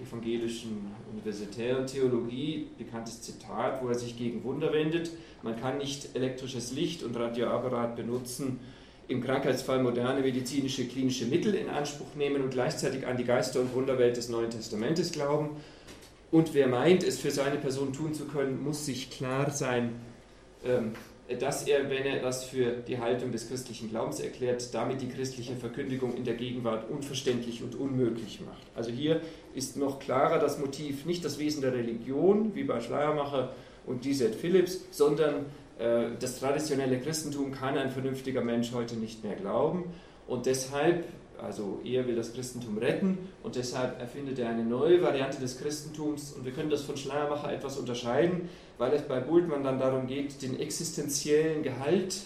evangelischen 0.00 0.90
universitären 1.12 1.86
Theologie, 1.86 2.66
bekanntes 2.78 3.22
Zitat, 3.22 3.82
wo 3.82 3.88
er 3.88 3.94
sich 3.94 4.16
gegen 4.16 4.42
Wunder 4.42 4.72
wendet. 4.72 5.10
Man 5.42 5.56
kann 5.60 5.78
nicht 5.78 6.16
elektrisches 6.16 6.72
Licht 6.72 7.02
und 7.04 7.16
Radioapparat 7.16 7.94
benutzen, 7.94 8.58
im 9.08 9.22
Krankheitsfall 9.22 9.82
moderne 9.82 10.20
medizinische 10.20 10.86
klinische 10.86 11.26
Mittel 11.26 11.54
in 11.54 11.68
Anspruch 11.68 12.14
nehmen 12.14 12.42
und 12.42 12.50
gleichzeitig 12.50 13.06
an 13.06 13.16
die 13.16 13.24
Geister- 13.24 13.60
und 13.60 13.74
Wunderwelt 13.74 14.16
des 14.16 14.28
Neuen 14.28 14.50
Testamentes 14.50 15.12
glauben. 15.12 15.50
Und 16.30 16.54
wer 16.54 16.66
meint, 16.66 17.04
es 17.04 17.20
für 17.20 17.30
seine 17.30 17.56
Person 17.56 17.92
tun 17.92 18.14
zu 18.14 18.24
können, 18.24 18.62
muss 18.62 18.86
sich 18.86 19.10
klar 19.10 19.50
sein, 19.50 19.92
ähm, 20.64 20.92
dass 21.38 21.66
er, 21.66 21.88
wenn 21.88 22.04
er 22.04 22.20
das 22.20 22.44
für 22.44 22.72
die 22.72 22.98
Haltung 22.98 23.32
des 23.32 23.48
christlichen 23.48 23.88
Glaubens 23.88 24.20
erklärt, 24.20 24.74
damit 24.74 25.00
die 25.00 25.08
christliche 25.08 25.56
Verkündigung 25.56 26.14
in 26.16 26.24
der 26.24 26.34
Gegenwart 26.34 26.90
unverständlich 26.90 27.62
und 27.62 27.74
unmöglich 27.74 28.40
macht. 28.44 28.62
Also 28.74 28.90
hier 28.90 29.22
ist 29.54 29.76
noch 29.76 30.00
klarer 30.00 30.38
das 30.38 30.58
Motiv, 30.58 31.06
nicht 31.06 31.24
das 31.24 31.38
Wesen 31.38 31.62
der 31.62 31.72
Religion, 31.72 32.54
wie 32.54 32.64
bei 32.64 32.80
Schleiermacher 32.80 33.54
und 33.86 34.04
D.Z. 34.04 34.34
Phillips, 34.34 34.80
sondern 34.90 35.46
das 35.78 36.38
traditionelle 36.38 37.00
Christentum 37.00 37.50
kann 37.52 37.76
ein 37.76 37.90
vernünftiger 37.90 38.42
Mensch 38.42 38.72
heute 38.72 38.94
nicht 38.94 39.24
mehr 39.24 39.34
glauben. 39.34 39.92
Und 40.26 40.46
deshalb, 40.46 41.04
also 41.42 41.80
er 41.84 42.06
will 42.06 42.14
das 42.14 42.32
Christentum 42.32 42.78
retten 42.78 43.18
und 43.42 43.56
deshalb 43.56 44.00
erfindet 44.00 44.38
er 44.38 44.48
eine 44.48 44.64
neue 44.64 45.02
Variante 45.02 45.40
des 45.40 45.58
Christentums. 45.58 46.32
Und 46.32 46.44
wir 46.44 46.52
können 46.52 46.70
das 46.70 46.82
von 46.82 46.96
Schleiermacher 46.96 47.52
etwas 47.52 47.76
unterscheiden 47.76 48.48
weil 48.78 48.92
es 48.92 49.02
bei 49.02 49.20
Bultmann 49.20 49.62
dann 49.62 49.78
darum 49.78 50.06
geht, 50.06 50.42
den 50.42 50.58
existenziellen 50.58 51.62
Gehalt, 51.62 52.22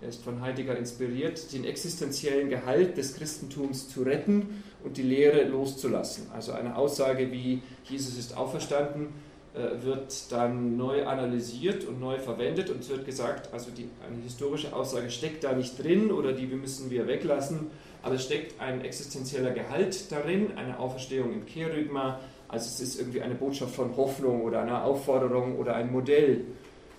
er 0.00 0.08
ist 0.08 0.22
von 0.22 0.40
Heidegger 0.40 0.76
inspiriert, 0.78 1.52
den 1.52 1.64
existenziellen 1.64 2.48
Gehalt 2.48 2.96
des 2.96 3.16
Christentums 3.16 3.88
zu 3.88 4.02
retten 4.02 4.62
und 4.82 4.96
die 4.96 5.02
Lehre 5.02 5.44
loszulassen. 5.44 6.28
Also 6.32 6.52
eine 6.52 6.76
Aussage 6.76 7.30
wie 7.32 7.60
Jesus 7.84 8.16
ist 8.16 8.36
auferstanden 8.36 9.06
äh, 9.06 9.29
wird 9.52 10.30
dann 10.30 10.76
neu 10.76 11.04
analysiert 11.06 11.84
und 11.84 11.98
neu 11.98 12.18
verwendet 12.18 12.70
und 12.70 12.80
es 12.80 12.88
wird 12.88 13.04
gesagt, 13.04 13.52
also 13.52 13.72
die, 13.72 13.88
eine 14.06 14.22
historische 14.22 14.72
Aussage 14.72 15.10
steckt 15.10 15.42
da 15.42 15.52
nicht 15.52 15.82
drin 15.82 16.12
oder 16.12 16.32
die 16.32 16.46
müssen 16.46 16.88
wir 16.88 17.08
weglassen, 17.08 17.66
aber 18.02 18.14
es 18.14 18.24
steckt 18.24 18.60
ein 18.60 18.84
existenzieller 18.84 19.50
Gehalt 19.50 20.12
darin, 20.12 20.56
eine 20.56 20.78
Auferstehung 20.78 21.32
im 21.32 21.46
Kerygma, 21.46 22.20
also 22.50 22.66
es 22.66 22.80
ist 22.80 22.98
irgendwie 22.98 23.22
eine 23.22 23.36
Botschaft 23.36 23.74
von 23.74 23.96
Hoffnung 23.96 24.42
oder 24.42 24.62
eine 24.62 24.82
Aufforderung 24.82 25.56
oder 25.56 25.76
ein 25.76 25.92
Modell 25.92 26.46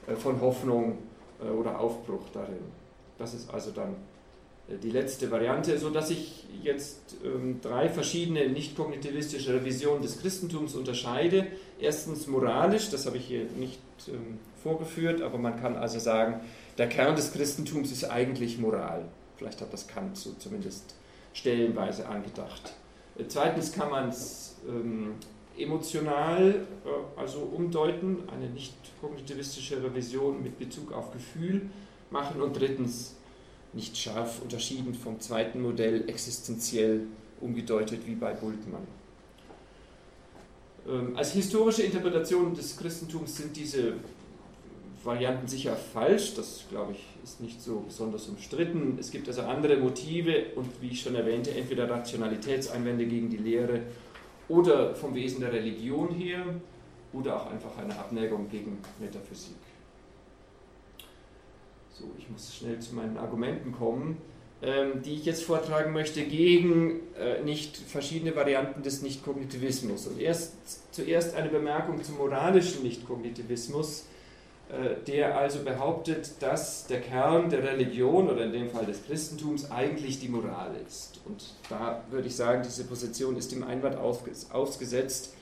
äh, 0.08 0.16
von 0.16 0.40
Hoffnung 0.40 0.98
äh, 1.42 1.50
oder 1.50 1.78
Aufbruch 1.78 2.30
darin. 2.34 2.64
Das 3.18 3.34
ist 3.34 3.54
also 3.54 3.72
dann 3.72 3.90
äh, 3.90 3.96
die 4.78 4.92
letzte 4.92 5.32
Variante, 5.32 5.78
sodass 5.78 6.10
ich 6.10 6.46
jetzt 6.64 7.16
ähm, 7.24 7.60
drei 7.62 7.90
verschiedene 7.90 8.50
nicht-kognitivistische 8.50 9.54
Revisionen 9.54 10.02
des 10.02 10.20
Christentums 10.22 10.76
unterscheide. 10.76 11.48
Erstens 11.80 12.28
moralisch, 12.28 12.90
das 12.90 13.06
habe 13.06 13.18
ich 13.18 13.26
hier 13.26 13.46
nicht 13.58 13.80
ähm, 14.08 14.40
vorgeführt, 14.62 15.22
aber 15.22 15.38
man 15.38 15.60
kann 15.60 15.76
also 15.76 16.00
sagen, 16.00 16.42
der 16.78 16.88
Kern 16.88 17.16
des 17.16 17.34
Christentums 17.34 17.92
ist 17.92 18.06
eigentlich 18.06 18.58
Moral. 18.58 19.06
Vielleicht 19.38 19.62
hat 19.62 19.74
das 19.74 19.88
Kant 19.88 20.18
so 20.18 20.34
zumindest 20.34 20.96
stellenweise 21.34 22.08
angedacht. 22.08 22.74
Zweitens 23.28 23.72
kann 23.72 23.90
man 23.90 24.10
es 24.10 24.56
ähm, 24.68 25.16
emotional 25.58 26.56
äh, 26.86 27.20
also 27.20 27.40
umdeuten, 27.40 28.18
eine 28.34 28.50
nicht 28.50 28.74
kognitivistische 29.00 29.84
Revision 29.84 30.44
mit 30.44 30.58
Bezug 30.60 30.92
auf 30.92 31.12
Gefühl 31.12 31.70
machen 32.10 32.42
und 32.42 32.60
drittens 32.60 33.16
nicht 33.74 33.98
scharf 33.98 34.42
unterschieden 34.42 34.94
vom 34.94 35.20
zweiten 35.20 35.62
Modell 35.62 36.10
existenziell 36.10 37.02
umgedeutet 37.40 38.02
wie 38.06 38.16
bei 38.16 38.34
Bultmann. 38.34 38.86
Ähm, 40.88 41.16
als 41.16 41.34
historische 41.34 41.84
Interpretation 41.84 42.54
des 42.54 42.78
Christentums 42.78 43.38
sind 43.38 43.56
diese 43.56 43.94
Varianten 45.04 45.48
sicher 45.48 45.76
falsch, 45.76 46.36
das 46.36 46.66
glaube 46.70 46.94
ich 46.94 47.06
ist 47.24 47.42
nicht 47.42 47.62
so 47.62 47.82
besonders 47.82 48.28
umstritten. 48.28 48.98
Es 49.00 49.12
gibt 49.12 49.28
also 49.28 49.42
andere 49.42 49.78
Motive 49.78 50.46
und 50.56 50.70
wie 50.82 50.90
ich 50.90 51.02
schon 51.02 51.16
erwähnte, 51.16 51.52
entweder 51.52 51.90
Rationalitätseinwände 51.90 53.06
gegen 53.06 53.30
die 53.30 53.38
Lehre 53.38 53.82
oder 54.48 54.96
vom 54.96 55.16
Wesen 55.16 55.42
der 55.42 55.54
Religion 55.54 56.10
her 56.10 56.44
oder 57.14 57.36
auch 57.36 57.52
einfach 57.52 57.78
eine 57.78 57.98
Abneigung 57.98 58.50
gegen 58.50 58.78
Metaphysik. 59.00 59.56
So, 62.02 62.10
ich 62.18 62.28
muss 62.32 62.56
schnell 62.56 62.80
zu 62.80 62.96
meinen 62.96 63.18
Argumenten 63.18 63.74
kommen, 63.74 64.18
ähm, 64.64 65.04
die 65.04 65.14
ich 65.14 65.26
jetzt 65.26 65.44
vortragen 65.44 65.94
möchte 65.94 66.24
gegen 66.24 67.02
äh, 67.16 67.44
nicht 67.44 67.78
verschiedene 67.78 68.36
Varianten 68.36 68.82
des 68.82 69.04
Nicht-Kognitivismus. 69.04 70.08
Und 70.08 70.20
erst, 70.20 70.54
zuerst 70.92 71.36
eine 71.36 71.50
Bemerkung 71.50 72.04
zum 72.04 72.18
moralischen 72.18 72.82
Nicht-Kognitivismus, 72.82 74.06
äh, 74.70 74.96
der 75.06 75.38
also 75.38 75.64
behauptet, 75.64 76.32
dass 76.40 76.88
der 76.88 77.02
Kern 77.02 77.52
der 77.52 77.64
Religion 77.64 78.32
oder 78.32 78.46
in 78.46 78.52
dem 78.52 78.70
Fall 78.72 78.88
des 78.88 79.06
Christentums 79.06 79.70
eigentlich 79.70 80.20
die 80.20 80.30
Moral 80.30 80.72
ist. 80.88 81.20
Und 81.26 81.54
da 81.70 82.04
würde 82.10 82.28
ich 82.28 82.36
sagen, 82.36 82.64
diese 82.66 82.86
Position 82.86 83.38
ist 83.38 83.52
dem 83.52 83.64
Einwand 83.64 83.96
ausgesetzt, 83.98 85.34
äh, 85.36 85.41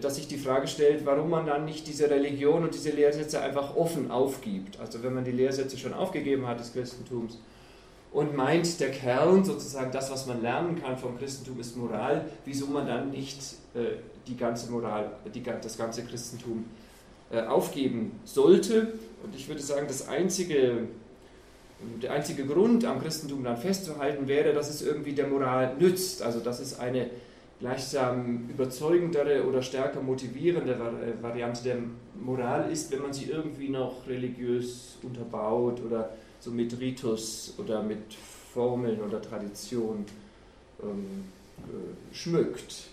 dass 0.00 0.16
sich 0.16 0.26
die 0.26 0.38
Frage 0.38 0.66
stellt, 0.66 1.04
warum 1.04 1.30
man 1.30 1.46
dann 1.46 1.64
nicht 1.64 1.86
diese 1.86 2.08
Religion 2.08 2.62
und 2.64 2.74
diese 2.74 2.90
Lehrsätze 2.90 3.40
einfach 3.40 3.76
offen 3.76 4.10
aufgibt. 4.10 4.80
Also 4.80 5.02
wenn 5.02 5.14
man 5.14 5.24
die 5.24 5.32
Lehrsätze 5.32 5.76
schon 5.76 5.92
aufgegeben 5.92 6.46
hat 6.46 6.60
des 6.60 6.72
Christentums 6.72 7.38
und 8.12 8.36
meint, 8.36 8.80
der 8.80 8.90
Kern, 8.90 9.44
sozusagen 9.44 9.90
das, 9.92 10.10
was 10.10 10.26
man 10.26 10.42
lernen 10.42 10.80
kann 10.80 10.96
vom 10.96 11.18
Christentum, 11.18 11.60
ist 11.60 11.76
Moral, 11.76 12.26
wieso 12.44 12.66
man 12.66 12.86
dann 12.86 13.10
nicht 13.10 13.38
äh, 13.74 13.96
die 14.26 14.36
ganze 14.36 14.70
Moral, 14.70 15.12
die, 15.34 15.42
das 15.42 15.76
ganze 15.76 16.04
Christentum 16.04 16.64
äh, 17.30 17.40
aufgeben 17.42 18.20
sollte. 18.24 18.92
Und 19.22 19.34
ich 19.34 19.48
würde 19.48 19.62
sagen, 19.62 19.86
das 19.88 20.08
einzige, 20.08 20.88
der 22.02 22.12
einzige 22.12 22.46
Grund 22.46 22.84
am 22.84 23.00
Christentum 23.00 23.42
dann 23.44 23.56
festzuhalten 23.56 24.28
wäre, 24.28 24.52
dass 24.52 24.70
es 24.70 24.82
irgendwie 24.82 25.12
der 25.12 25.26
Moral 25.26 25.74
nützt, 25.78 26.22
also 26.22 26.40
dass 26.40 26.60
es 26.60 26.78
eine 26.78 27.10
gleichsam 27.62 28.48
überzeugendere 28.50 29.46
oder 29.46 29.62
stärker 29.62 30.02
motivierende 30.02 30.72
äh, 30.72 31.22
Variante 31.22 31.62
der 31.62 31.76
Moral 32.20 32.70
ist, 32.70 32.90
wenn 32.90 33.02
man 33.02 33.12
sie 33.12 33.26
irgendwie 33.26 33.68
noch 33.68 34.06
religiös 34.08 34.98
unterbaut 35.02 35.80
oder 35.80 36.10
so 36.40 36.50
mit 36.50 36.78
Ritus 36.80 37.54
oder 37.58 37.82
mit 37.82 38.14
Formeln 38.52 39.00
oder 39.00 39.22
Tradition 39.22 40.04
ähm, 40.82 41.24
äh, 41.58 42.14
schmückt. 42.14 42.88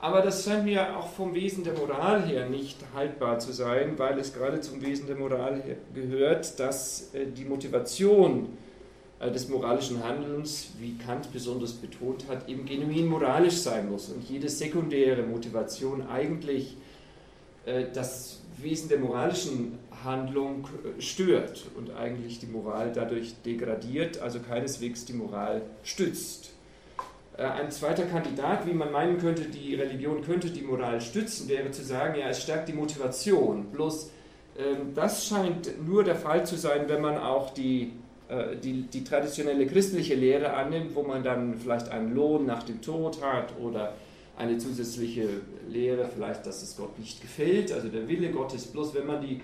Aber 0.00 0.20
das 0.20 0.44
scheint 0.44 0.64
mir 0.64 0.96
auch 0.96 1.08
vom 1.08 1.32
Wesen 1.32 1.62
der 1.62 1.74
Moral 1.74 2.26
her 2.26 2.48
nicht 2.48 2.78
haltbar 2.92 3.38
zu 3.38 3.52
sein, 3.52 3.96
weil 3.98 4.18
es 4.18 4.34
gerade 4.34 4.60
zum 4.60 4.82
Wesen 4.82 5.06
der 5.06 5.14
Moral 5.14 5.62
gehört, 5.94 6.58
dass 6.58 7.14
äh, 7.14 7.26
die 7.26 7.44
Motivation 7.44 8.48
des 9.30 9.48
moralischen 9.48 10.02
Handelns, 10.02 10.68
wie 10.78 10.96
Kant 10.96 11.32
besonders 11.32 11.72
betont 11.72 12.26
hat, 12.28 12.48
eben 12.48 12.64
genuin 12.64 13.06
moralisch 13.06 13.58
sein 13.58 13.90
muss 13.90 14.08
und 14.08 14.28
jede 14.28 14.48
sekundäre 14.48 15.22
Motivation 15.22 16.06
eigentlich 16.06 16.76
äh, 17.64 17.84
das 17.92 18.40
Wesen 18.58 18.88
der 18.88 18.98
moralischen 18.98 19.78
Handlung 20.04 20.68
stört 20.98 21.64
und 21.76 21.90
eigentlich 21.94 22.38
die 22.38 22.46
Moral 22.46 22.92
dadurch 22.92 23.34
degradiert, 23.44 24.20
also 24.20 24.40
keineswegs 24.40 25.04
die 25.04 25.14
Moral 25.14 25.62
stützt. 25.82 26.50
Äh, 27.36 27.44
ein 27.44 27.70
zweiter 27.70 28.04
Kandidat, 28.04 28.66
wie 28.66 28.74
man 28.74 28.92
meinen 28.92 29.18
könnte, 29.18 29.42
die 29.42 29.74
Religion 29.74 30.22
könnte 30.22 30.50
die 30.50 30.62
Moral 30.62 31.00
stützen, 31.00 31.48
wäre 31.48 31.70
zu 31.70 31.82
sagen, 31.82 32.18
ja, 32.18 32.28
es 32.28 32.42
stärkt 32.42 32.68
die 32.68 32.74
Motivation. 32.74 33.66
Bloß 33.72 34.10
ähm, 34.58 34.94
das 34.94 35.26
scheint 35.26 35.86
nur 35.86 36.04
der 36.04 36.16
Fall 36.16 36.44
zu 36.44 36.56
sein, 36.56 36.88
wenn 36.88 37.00
man 37.00 37.16
auch 37.18 37.50
die, 37.50 37.84
äh, 37.84 37.90
die, 38.62 38.82
die 38.82 39.04
traditionelle 39.04 39.66
christliche 39.66 40.14
Lehre 40.14 40.54
annimmt, 40.54 40.94
wo 40.94 41.02
man 41.02 41.22
dann 41.22 41.54
vielleicht 41.54 41.88
einen 41.90 42.14
Lohn 42.14 42.46
nach 42.46 42.62
dem 42.62 42.80
Tod 42.80 43.22
hat 43.22 43.52
oder 43.60 43.94
eine 44.36 44.58
zusätzliche 44.58 45.28
Lehre, 45.68 46.08
vielleicht, 46.12 46.46
dass 46.46 46.62
es 46.62 46.76
Gott 46.76 46.98
nicht 46.98 47.20
gefällt, 47.20 47.72
also 47.72 47.88
der 47.88 48.08
Wille 48.08 48.30
Gottes. 48.30 48.66
Bloß 48.66 48.94
wenn 48.94 49.06
man 49.06 49.20
die, 49.20 49.40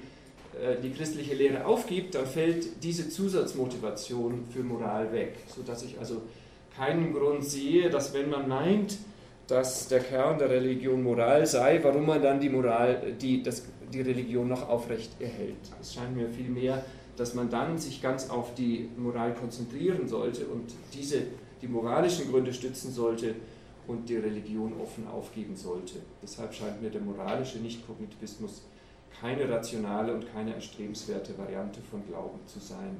äh, 0.61 0.81
die 0.83 0.90
christliche 0.90 1.35
Lehre 1.35 1.66
aufgibt, 1.66 2.14
dann 2.14 2.27
fällt 2.27 2.83
diese 2.83 3.09
Zusatzmotivation 3.09 4.44
für 4.51 4.61
Moral 4.61 5.12
weg, 5.12 5.37
sodass 5.55 5.83
ich 5.85 5.98
also 5.98 6.22
keinen 6.77 7.12
Grund 7.12 7.44
sehe, 7.44 7.90
dass 7.90 8.14
wenn 8.14 8.31
man 8.31 8.48
meint, 8.48 8.96
dass 9.46 9.88
der 9.88 10.01
Kern 10.01 10.38
der 10.38 10.51
Religion 10.51 11.03
Moral 11.03 11.46
sei, 11.46 11.81
warum 11.83 12.07
man 12.07 12.22
dann 12.22 12.38
die 12.38 12.51
Moral, 12.51 13.14
die, 13.20 13.42
das, 13.42 13.64
die 13.92 14.03
Religion 14.03 14.48
noch 14.48 14.68
aufrecht 14.68 15.12
erhält. 15.20 15.57
Es 15.81 15.94
scheint 15.94 16.14
mir 16.14 16.29
vielmehr, 16.29 16.85
dass 17.18 17.35
man 17.35 17.50
dann 17.50 17.76
sich 17.78 18.00
ganz 18.00 18.31
auf 18.31 18.54
die 18.54 18.88
Moral 18.96 19.35
konzentrieren 19.35 20.07
sollte 20.07 20.46
und 20.46 20.72
diese, 20.94 21.22
die 21.61 21.66
moralischen 21.66 22.31
Gründe 22.31 22.54
stützen 22.54 22.92
sollte 22.92 23.35
und 23.88 24.09
die 24.09 24.16
Religion 24.16 24.72
offen 24.81 25.09
aufgeben 25.09 25.57
sollte. 25.57 25.94
Deshalb 26.22 26.54
scheint 26.54 26.81
mir 26.81 26.90
der 26.90 27.00
moralische 27.00 27.59
Nichtkognitivismus 27.59 28.62
keine 29.20 29.48
rationale 29.48 30.14
und 30.14 30.33
keine 30.33 30.54
erstrebenswerte 30.54 31.37
Variante 31.37 31.81
von 31.90 32.07
Glauben 32.07 32.38
zu 32.46 32.61
sein. 32.61 32.96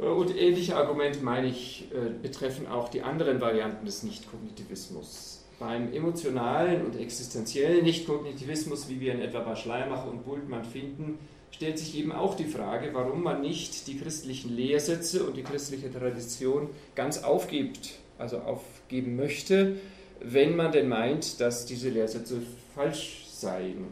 Äh, 0.00 0.06
und 0.06 0.34
ähnliche 0.34 0.76
Argumente, 0.76 1.20
meine 1.20 1.48
ich, 1.48 1.88
äh, 1.92 2.10
betreffen 2.22 2.66
auch 2.66 2.88
die 2.88 3.02
anderen 3.02 3.42
Varianten 3.42 3.84
des 3.84 4.04
Nichtkognitivismus. 4.04 5.44
Beim 5.58 5.92
emotionalen 5.92 6.86
und 6.86 6.96
existenziellen 6.96 7.84
Nichtkognitivismus, 7.84 8.88
wie 8.88 9.00
wir 9.00 9.14
ihn 9.14 9.20
etwa 9.20 9.40
bei 9.40 9.54
Schleiermacher 9.54 10.08
und 10.10 10.24
Bultmann 10.24 10.64
finden, 10.64 11.18
stellt 11.52 11.78
sich 11.78 11.96
eben 11.96 12.12
auch 12.12 12.34
die 12.34 12.44
Frage, 12.44 12.90
warum 12.92 13.22
man 13.22 13.40
nicht 13.40 13.86
die 13.86 13.98
christlichen 13.98 14.54
Lehrsätze 14.56 15.24
und 15.24 15.36
die 15.36 15.42
christliche 15.42 15.92
Tradition 15.92 16.70
ganz 16.94 17.22
aufgibt, 17.22 17.92
also 18.18 18.38
aufgeben 18.38 19.16
möchte, 19.16 19.76
wenn 20.20 20.56
man 20.56 20.72
denn 20.72 20.88
meint, 20.88 21.40
dass 21.40 21.66
diese 21.66 21.88
Lehrsätze 21.88 22.42
falsch 22.74 23.26
seien 23.30 23.86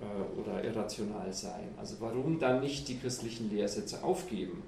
äh, 0.00 0.40
oder 0.40 0.64
irrational 0.64 1.32
seien. 1.32 1.70
Also 1.78 1.96
warum 2.00 2.38
dann 2.38 2.60
nicht 2.60 2.88
die 2.88 2.98
christlichen 2.98 3.50
Lehrsätze 3.50 4.02
aufgeben? 4.02 4.62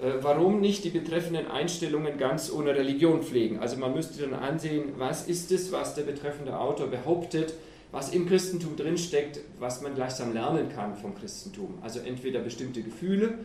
Äh, 0.00 0.22
warum 0.22 0.60
nicht 0.60 0.84
die 0.84 0.90
betreffenden 0.90 1.48
Einstellungen 1.48 2.18
ganz 2.18 2.50
ohne 2.50 2.74
Religion 2.74 3.22
pflegen? 3.22 3.58
Also 3.60 3.76
man 3.76 3.94
müsste 3.94 4.22
dann 4.22 4.34
ansehen, 4.34 4.94
was 4.96 5.28
ist 5.28 5.52
es, 5.52 5.72
was 5.72 5.94
der 5.94 6.02
betreffende 6.02 6.58
Autor 6.58 6.88
behauptet, 6.88 7.54
was 7.92 8.12
im 8.12 8.26
Christentum 8.26 8.74
drinsteckt, 8.76 9.40
was 9.58 9.82
man 9.82 9.94
gleichsam 9.94 10.32
lernen 10.32 10.68
kann 10.74 10.96
vom 10.96 11.14
Christentum. 11.14 11.78
Also 11.82 12.00
entweder 12.00 12.40
bestimmte 12.40 12.82
Gefühle 12.82 13.38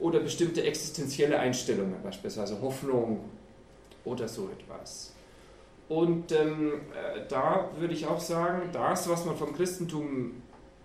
oder 0.00 0.20
bestimmte 0.20 0.62
existenzielle 0.62 1.38
Einstellungen, 1.38 1.96
beispielsweise 2.02 2.60
Hoffnung 2.62 3.20
oder 4.04 4.28
so 4.28 4.48
etwas. 4.48 5.12
Und 5.88 6.32
ähm, 6.32 6.74
äh, 6.94 7.20
da 7.28 7.70
würde 7.78 7.94
ich 7.94 8.06
auch 8.06 8.20
sagen, 8.20 8.70
das, 8.72 9.08
was 9.08 9.24
man 9.24 9.36
vom 9.36 9.54
Christentum 9.54 10.42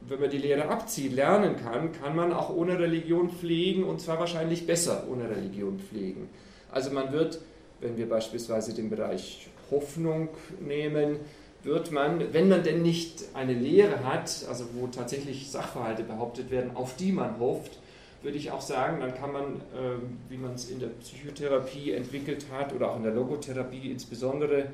wenn 0.08 0.20
man 0.20 0.30
die 0.30 0.38
Lehre 0.38 0.68
abzieht, 0.68 1.14
lernen 1.14 1.56
kann, 1.58 1.92
kann 1.92 2.16
man 2.16 2.34
auch 2.34 2.50
ohne 2.50 2.78
Religion 2.78 3.30
pflegen 3.30 3.84
und 3.84 4.02
zwar 4.02 4.20
wahrscheinlich 4.20 4.68
besser 4.68 5.06
ohne 5.10 5.30
Religion 5.30 5.80
pflegen. 5.80 6.30
Also 6.72 6.92
man 6.92 7.12
wird, 7.12 7.40
wenn 7.80 7.98
wir 7.98 8.10
beispielsweise 8.10 8.74
den 8.74 8.90
Bereich 8.90 9.48
Hoffnung 9.72 10.30
nehmen, 10.60 11.20
wird 11.64 11.92
man, 11.92 12.34
wenn 12.34 12.50
man 12.50 12.64
denn 12.64 12.82
nicht 12.82 13.24
eine 13.34 13.54
Lehre 13.54 14.04
hat, 14.04 14.46
also 14.50 14.66
wo 14.74 14.88
tatsächlich 14.88 15.50
Sachverhalte 15.50 16.04
behauptet 16.04 16.52
werden, 16.52 16.76
auf 16.76 16.96
die 16.96 17.12
man 17.12 17.40
hofft, 17.40 17.80
würde 18.22 18.38
ich 18.38 18.52
auch 18.52 18.62
sagen, 18.62 19.02
dann 19.02 19.14
kann 19.16 19.32
man, 19.32 19.44
ähm, 19.78 20.18
wie 20.30 20.38
man 20.38 20.54
es 20.54 20.70
in 20.70 20.80
der 20.80 20.88
Psychotherapie 20.88 21.92
entwickelt 21.92 22.46
hat 22.52 22.74
oder 22.74 22.92
auch 22.92 22.98
in 22.98 23.04
der 23.04 23.14
Logotherapie 23.14 23.92
insbesondere, 23.92 24.68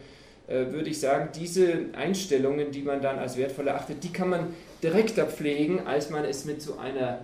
äh, 0.48 0.72
würde 0.72 0.90
ich 0.90 1.00
sagen, 1.00 1.30
diese 1.36 1.86
Einstellungen, 1.94 2.72
die 2.72 2.82
man 2.82 3.02
dann 3.02 3.20
als 3.20 3.38
wertvoll 3.38 3.68
erachtet, 3.68 4.04
die 4.04 4.12
kann 4.12 4.30
man 4.30 4.54
direkter 4.82 5.26
pflegen, 5.26 5.86
als 5.86 6.10
man 6.10 6.26
es 6.26 6.46
mit 6.46 6.62
so 6.62 6.78
einer 6.78 7.22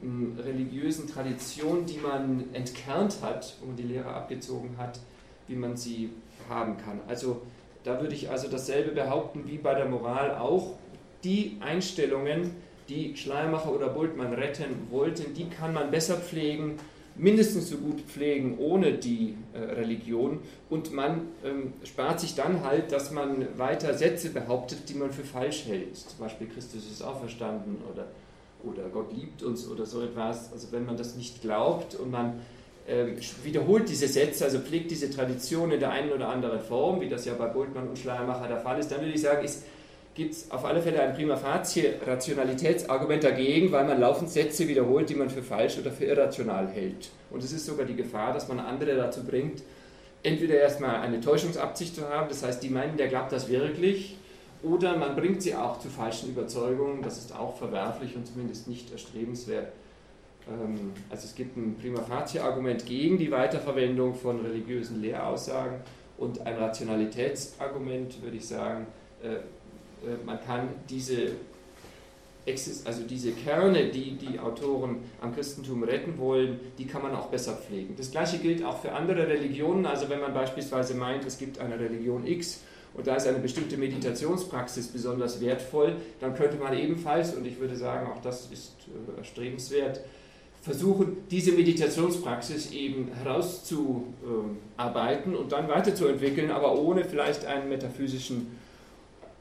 hm, 0.00 0.38
religiösen 0.44 1.08
Tradition, 1.08 1.86
die 1.86 1.98
man 1.98 2.44
entkernt 2.52 3.18
hat, 3.22 3.56
wo 3.60 3.66
man 3.66 3.76
die 3.76 3.84
Lehre 3.84 4.08
abgezogen 4.08 4.76
hat, 4.78 4.98
wie 5.48 5.56
man 5.56 5.76
sie 5.76 6.10
haben 6.48 6.76
kann. 6.76 7.00
Also 7.08 7.42
da 7.84 8.00
würde 8.00 8.14
ich 8.14 8.30
also 8.30 8.48
dasselbe 8.48 8.92
behaupten 8.92 9.44
wie 9.46 9.58
bei 9.58 9.74
der 9.74 9.86
Moral 9.86 10.36
auch. 10.36 10.74
Die 11.22 11.58
Einstellungen, 11.60 12.50
die 12.88 13.16
Schleiermacher 13.16 13.72
oder 13.72 13.88
Bultmann 13.88 14.32
retten 14.32 14.88
wollten, 14.90 15.34
die 15.34 15.48
kann 15.48 15.72
man 15.72 15.90
besser 15.90 16.16
pflegen, 16.16 16.78
mindestens 17.16 17.68
so 17.68 17.76
gut 17.76 18.00
pflegen 18.00 18.58
ohne 18.58 18.94
die 18.94 19.36
äh, 19.52 19.58
Religion 19.58 20.40
und 20.68 20.92
man 20.92 21.28
ähm, 21.44 21.74
spart 21.84 22.20
sich 22.20 22.34
dann 22.34 22.64
halt, 22.64 22.90
dass 22.90 23.12
man 23.12 23.46
weiter 23.56 23.94
Sätze 23.94 24.30
behauptet, 24.30 24.88
die 24.88 24.94
man 24.94 25.10
für 25.10 25.22
falsch 25.22 25.66
hält. 25.66 25.96
Zum 25.96 26.18
Beispiel 26.18 26.48
Christus 26.48 26.90
ist 26.90 27.02
auferstanden 27.02 27.76
oder, 27.92 28.06
oder 28.64 28.88
Gott 28.88 29.12
liebt 29.14 29.42
uns 29.42 29.68
oder 29.68 29.86
so 29.86 30.02
etwas. 30.02 30.52
Also 30.52 30.72
wenn 30.72 30.84
man 30.84 30.96
das 30.96 31.14
nicht 31.14 31.40
glaubt 31.40 31.94
und 31.94 32.10
man 32.10 32.40
wiederholt 33.42 33.88
diese 33.88 34.08
Sätze, 34.08 34.44
also 34.44 34.58
pflegt 34.58 34.90
diese 34.90 35.10
Tradition 35.10 35.70
in 35.70 35.80
der 35.80 35.90
einen 35.90 36.12
oder 36.12 36.28
anderen 36.28 36.60
Form, 36.60 37.00
wie 37.00 37.08
das 37.08 37.24
ja 37.24 37.32
bei 37.34 37.46
Bultmann 37.46 37.88
und 37.88 37.98
Schleiermacher 37.98 38.46
der 38.46 38.58
Fall 38.58 38.78
ist, 38.78 38.92
dann 38.92 39.00
würde 39.00 39.12
ich 39.12 39.22
sagen, 39.22 39.48
gibt 40.14 40.32
es 40.32 40.50
auf 40.50 40.64
alle 40.64 40.80
Fälle 40.80 41.00
ein 41.00 41.14
prima 41.14 41.36
facie 41.36 41.94
Rationalitätsargument 42.06 43.24
dagegen, 43.24 43.72
weil 43.72 43.84
man 43.84 44.00
laufend 44.00 44.30
Sätze 44.30 44.68
wiederholt, 44.68 45.08
die 45.08 45.14
man 45.14 45.30
für 45.30 45.42
falsch 45.42 45.78
oder 45.78 45.90
für 45.90 46.04
irrational 46.04 46.68
hält. 46.68 47.10
Und 47.30 47.42
es 47.42 47.52
ist 47.52 47.66
sogar 47.66 47.86
die 47.86 47.96
Gefahr, 47.96 48.32
dass 48.32 48.48
man 48.48 48.60
andere 48.60 48.94
dazu 48.96 49.24
bringt, 49.24 49.62
entweder 50.22 50.54
erstmal 50.56 50.96
eine 50.96 51.20
Täuschungsabsicht 51.20 51.96
zu 51.96 52.08
haben, 52.08 52.28
das 52.28 52.42
heißt, 52.44 52.62
die 52.62 52.68
meinen, 52.68 52.96
der 52.96 53.08
glaubt 53.08 53.32
das 53.32 53.48
wirklich, 53.48 54.16
oder 54.62 54.96
man 54.96 55.16
bringt 55.16 55.42
sie 55.42 55.54
auch 55.54 55.78
zu 55.80 55.88
falschen 55.88 56.30
Überzeugungen, 56.30 57.02
das 57.02 57.18
ist 57.18 57.34
auch 57.34 57.56
verwerflich 57.56 58.14
und 58.14 58.26
zumindest 58.26 58.68
nicht 58.68 58.92
erstrebenswert. 58.92 59.72
Ähm, 60.48 60.92
also 61.10 61.24
es 61.24 61.34
gibt 61.34 61.56
ein 61.56 61.76
prima 61.80 62.00
facie 62.00 62.40
Argument 62.40 62.84
gegen 62.86 63.18
die 63.18 63.30
Weiterverwendung 63.30 64.14
von 64.14 64.40
religiösen 64.40 65.00
Lehraussagen 65.00 65.76
und 66.18 66.40
ein 66.46 66.56
Rationalitätsargument, 66.56 68.22
würde 68.22 68.36
ich 68.36 68.46
sagen, 68.46 68.86
äh, 69.22 69.34
äh, 69.34 70.16
man 70.24 70.40
kann 70.44 70.68
diese, 70.88 71.32
also 72.84 73.02
diese 73.08 73.32
Kerne, 73.32 73.88
die 73.88 74.16
die 74.16 74.38
Autoren 74.38 74.98
am 75.20 75.34
Christentum 75.34 75.82
retten 75.82 76.18
wollen, 76.18 76.60
die 76.78 76.86
kann 76.86 77.02
man 77.02 77.14
auch 77.14 77.28
besser 77.28 77.54
pflegen. 77.54 77.94
Das 77.96 78.10
gleiche 78.10 78.38
gilt 78.38 78.62
auch 78.64 78.80
für 78.80 78.92
andere 78.92 79.26
Religionen. 79.26 79.86
Also 79.86 80.08
wenn 80.10 80.20
man 80.20 80.34
beispielsweise 80.34 80.94
meint, 80.94 81.24
es 81.24 81.38
gibt 81.38 81.58
eine 81.58 81.78
Religion 81.80 82.26
X 82.26 82.60
und 82.92 83.06
da 83.06 83.16
ist 83.16 83.26
eine 83.26 83.38
bestimmte 83.38 83.76
Meditationspraxis 83.76 84.88
besonders 84.88 85.40
wertvoll, 85.40 85.96
dann 86.20 86.34
könnte 86.34 86.58
man 86.58 86.76
ebenfalls, 86.76 87.34
und 87.34 87.46
ich 87.46 87.58
würde 87.58 87.76
sagen, 87.76 88.12
auch 88.12 88.20
das 88.20 88.50
ist 88.52 88.74
äh, 88.88 89.18
erstrebenswert, 89.18 90.00
versuchen, 90.64 91.18
diese 91.30 91.52
Meditationspraxis 91.52 92.72
eben 92.72 93.12
herauszuarbeiten 93.22 95.36
und 95.36 95.52
dann 95.52 95.68
weiterzuentwickeln, 95.68 96.50
aber 96.50 96.76
ohne 96.78 97.04
vielleicht 97.04 97.44
einen 97.44 97.68
metaphysischen 97.68 98.58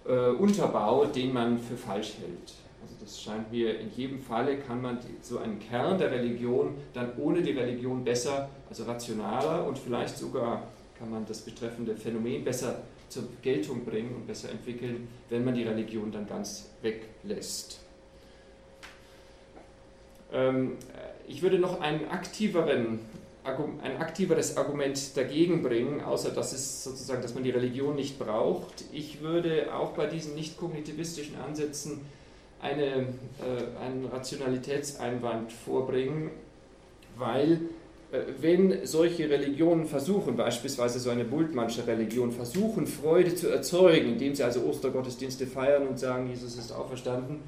äh, 0.06 0.32
Unterbau, 0.32 1.06
den 1.06 1.32
man 1.32 1.58
für 1.60 1.78
falsch 1.78 2.16
hält. 2.20 2.56
Also 2.82 2.96
das 3.00 3.22
scheint 3.22 3.54
mir 3.54 3.80
in 3.80 3.90
jedem 3.96 4.22
Falle 4.22 4.58
kann 4.58 4.82
man 4.82 4.98
so 5.22 5.38
einen 5.38 5.60
Kern 5.60 5.98
der 5.98 6.12
Religion 6.12 6.74
dann 6.94 7.14
ohne 7.18 7.42
die 7.42 7.52
Religion 7.52 8.04
besser, 8.04 8.50
also 8.70 8.84
rationaler 8.84 9.66
und 9.66 9.80
vielleicht 9.80 10.18
sogar 10.18 10.68
kann 11.00 11.10
man 11.10 11.26
das 11.26 11.40
betreffende 11.40 11.96
Phänomen 11.96 12.44
besser 12.44 12.82
zur 13.08 13.24
Geltung 13.42 13.86
bringen 13.86 14.14
und 14.14 14.28
besser 14.28 14.50
entwickeln, 14.50 15.08
wenn 15.30 15.46
man 15.46 15.56
die 15.56 15.64
Religion 15.64 16.12
dann 16.12 16.28
ganz 16.28 16.70
weglässt. 16.82 17.80
Ähm, 20.34 20.74
ich 21.28 21.42
würde 21.42 21.60
noch 21.60 21.80
einen 21.82 22.10
aktiveren 22.10 23.00
ein 23.46 23.98
aktiveres 23.98 24.56
Argument 24.56 25.18
dagegen 25.18 25.62
bringen, 25.64 26.02
außer 26.02 26.30
dass 26.30 26.54
es 26.54 26.84
sozusagen, 26.84 27.22
dass 27.22 27.34
man 27.34 27.44
die 27.44 27.50
Religion 27.50 27.96
nicht 27.96 28.18
braucht. 28.18 28.86
Ich 28.94 29.22
würde 29.22 29.74
auch 29.76 29.92
bei 29.92 30.06
diesen 30.06 30.36
nicht 30.36 30.58
kognitivistischen 30.58 31.36
Ansätzen 31.36 32.02
eine, 32.62 32.86
äh, 32.86 33.06
einen 33.82 34.06
Rationalitätseinwand 34.06 35.52
vorbringen, 35.52 36.32
weil 37.18 37.60
äh, 38.14 38.20
wenn 38.40 38.86
solche 38.86 39.30
Religionen 39.30 39.86
versuchen, 39.86 40.38
beispielsweise 40.38 41.00
so 41.00 41.10
eine 41.10 41.26
Bultmannsche 41.26 41.86
Religion, 41.86 42.32
versuchen, 42.32 42.88
Freude 42.88 43.36
zu 43.36 43.50
erzeugen, 43.50 44.14
indem 44.14 44.36
sie 44.36 44.44
also 44.44 44.62
Ostergottesdienste 44.62 45.46
feiern 45.48 45.88
und 45.88 46.00
sagen, 46.00 46.30
Jesus 46.30 46.58
ist 46.58 46.72
auferstanden, 46.72 47.42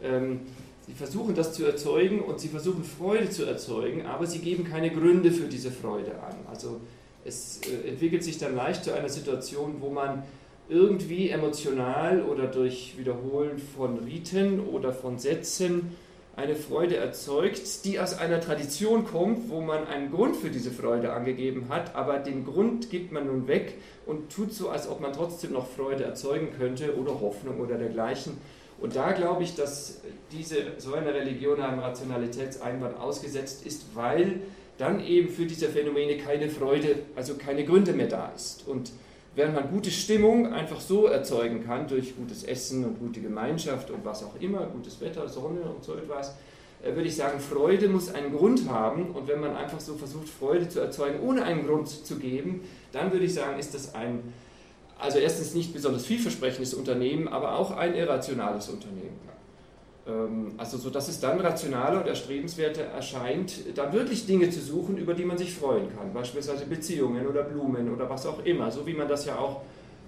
ähm, 0.00 0.42
Sie 0.86 0.94
versuchen 0.94 1.34
das 1.34 1.52
zu 1.52 1.64
erzeugen 1.64 2.20
und 2.20 2.38
sie 2.40 2.48
versuchen 2.48 2.84
Freude 2.84 3.28
zu 3.28 3.44
erzeugen, 3.44 4.06
aber 4.06 4.26
sie 4.26 4.38
geben 4.38 4.64
keine 4.64 4.90
Gründe 4.90 5.32
für 5.32 5.48
diese 5.48 5.70
Freude 5.70 6.12
an. 6.22 6.36
Also 6.48 6.80
es 7.24 7.60
äh, 7.62 7.88
entwickelt 7.88 8.22
sich 8.22 8.38
dann 8.38 8.54
leicht 8.54 8.84
zu 8.84 8.94
einer 8.94 9.08
Situation, 9.08 9.76
wo 9.80 9.90
man 9.90 10.22
irgendwie 10.68 11.30
emotional 11.30 12.22
oder 12.22 12.46
durch 12.46 12.94
Wiederholen 12.98 13.58
von 13.58 13.98
Riten 13.98 14.60
oder 14.60 14.92
von 14.92 15.18
Sätzen 15.18 15.96
eine 16.36 16.54
Freude 16.54 16.96
erzeugt, 16.96 17.84
die 17.84 17.98
aus 17.98 18.18
einer 18.18 18.40
Tradition 18.40 19.06
kommt, 19.06 19.48
wo 19.48 19.62
man 19.62 19.86
einen 19.86 20.12
Grund 20.12 20.36
für 20.36 20.50
diese 20.50 20.70
Freude 20.70 21.12
angegeben 21.12 21.66
hat, 21.70 21.94
aber 21.94 22.18
den 22.18 22.44
Grund 22.44 22.90
gibt 22.90 23.10
man 23.10 23.26
nun 23.26 23.48
weg 23.48 23.74
und 24.04 24.30
tut 24.30 24.52
so, 24.52 24.68
als 24.68 24.88
ob 24.88 25.00
man 25.00 25.14
trotzdem 25.14 25.52
noch 25.52 25.66
Freude 25.66 26.04
erzeugen 26.04 26.48
könnte 26.58 26.96
oder 26.96 27.20
Hoffnung 27.20 27.58
oder 27.60 27.78
dergleichen. 27.78 28.36
Und 28.80 28.94
da 28.94 29.12
glaube 29.12 29.42
ich, 29.42 29.54
dass 29.54 30.00
diese, 30.32 30.56
so 30.78 30.94
eine 30.94 31.14
Religion 31.14 31.60
einem 31.60 31.78
Rationalitätseinwand 31.78 32.98
ausgesetzt 32.98 33.64
ist, 33.64 33.94
weil 33.94 34.40
dann 34.78 35.04
eben 35.04 35.28
für 35.28 35.46
diese 35.46 35.68
Phänomene 35.68 36.18
keine 36.18 36.50
Freude, 36.50 36.96
also 37.14 37.34
keine 37.34 37.64
Gründe 37.64 37.92
mehr 37.92 38.08
da 38.08 38.32
ist. 38.34 38.68
Und 38.68 38.92
während 39.34 39.54
man 39.54 39.70
gute 39.70 39.90
Stimmung 39.90 40.52
einfach 40.52 40.80
so 40.80 41.06
erzeugen 41.06 41.64
kann, 41.64 41.88
durch 41.88 42.16
gutes 42.16 42.44
Essen 42.44 42.84
und 42.84 42.98
gute 42.98 43.20
Gemeinschaft 43.20 43.90
und 43.90 44.04
was 44.04 44.24
auch 44.24 44.34
immer, 44.40 44.66
gutes 44.66 45.00
Wetter, 45.00 45.28
Sonne 45.28 45.62
und 45.62 45.82
so 45.82 45.94
etwas, 45.94 46.36
äh, 46.82 46.94
würde 46.94 47.08
ich 47.08 47.16
sagen, 47.16 47.40
Freude 47.40 47.88
muss 47.88 48.12
einen 48.12 48.36
Grund 48.36 48.68
haben. 48.68 49.10
Und 49.12 49.28
wenn 49.28 49.40
man 49.40 49.56
einfach 49.56 49.80
so 49.80 49.94
versucht, 49.94 50.28
Freude 50.28 50.68
zu 50.68 50.80
erzeugen, 50.80 51.20
ohne 51.20 51.44
einen 51.44 51.66
Grund 51.66 51.88
zu 51.88 52.16
geben, 52.18 52.62
dann 52.92 53.12
würde 53.12 53.24
ich 53.24 53.34
sagen, 53.34 53.58
ist 53.58 53.74
das 53.74 53.94
ein, 53.94 54.32
also 54.98 55.18
erstens 55.18 55.54
nicht 55.54 55.72
besonders 55.72 56.06
vielversprechendes 56.06 56.74
Unternehmen, 56.74 57.28
aber 57.28 57.58
auch 57.58 57.70
ein 57.70 57.94
irrationales 57.94 58.68
Unternehmen. 58.68 59.18
Ähm, 60.06 60.52
also 60.56 60.78
so, 60.78 60.90
dass 60.90 61.08
es 61.08 61.20
dann 61.20 61.40
rationaler 61.40 62.00
und 62.00 62.06
erstrebenswerter 62.06 62.82
erscheint, 62.82 63.76
dann 63.76 63.92
wirklich 63.92 64.26
Dinge 64.26 64.50
zu 64.50 64.60
suchen, 64.60 64.96
über 64.96 65.14
die 65.14 65.24
man 65.24 65.36
sich 65.36 65.54
freuen 65.54 65.88
kann. 65.96 66.12
Beispielsweise 66.14 66.66
Beziehungen 66.66 67.26
oder 67.26 67.42
Blumen 67.42 67.92
oder 67.92 68.08
was 68.08 68.26
auch 68.26 68.44
immer. 68.44 68.70
So 68.70 68.86
wie 68.86 68.94
man 68.94 69.08
das 69.08 69.26
ja 69.26 69.36
auch 69.36 69.62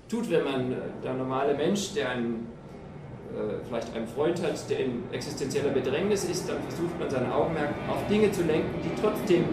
tut, 0.09 0.31
wenn 0.31 0.45
man, 0.45 0.73
äh, 0.73 0.77
der 1.03 1.15
normale 1.15 1.55
Mensch, 1.55 1.93
der 1.95 2.11
einen, 2.11 2.47
äh, 3.35 3.65
vielleicht 3.67 3.95
einen 3.95 4.09
Freund 4.09 4.43
hat, 4.43 4.71
der 4.71 4.81
in 4.81 5.03
existenzieller 5.13 5.71
Bedrängnis 5.71 6.25
ist, 6.25 6.49
dann 6.49 6.63
versucht 6.63 6.99
man 6.99 7.11
sein 7.11 7.31
Augenmerk 7.31 7.75
auf 7.91 8.07
Dinge 8.09 8.33
zu 8.33 8.43
lenken, 8.43 8.81
die 8.83 9.01
trotzdem, 9.01 9.45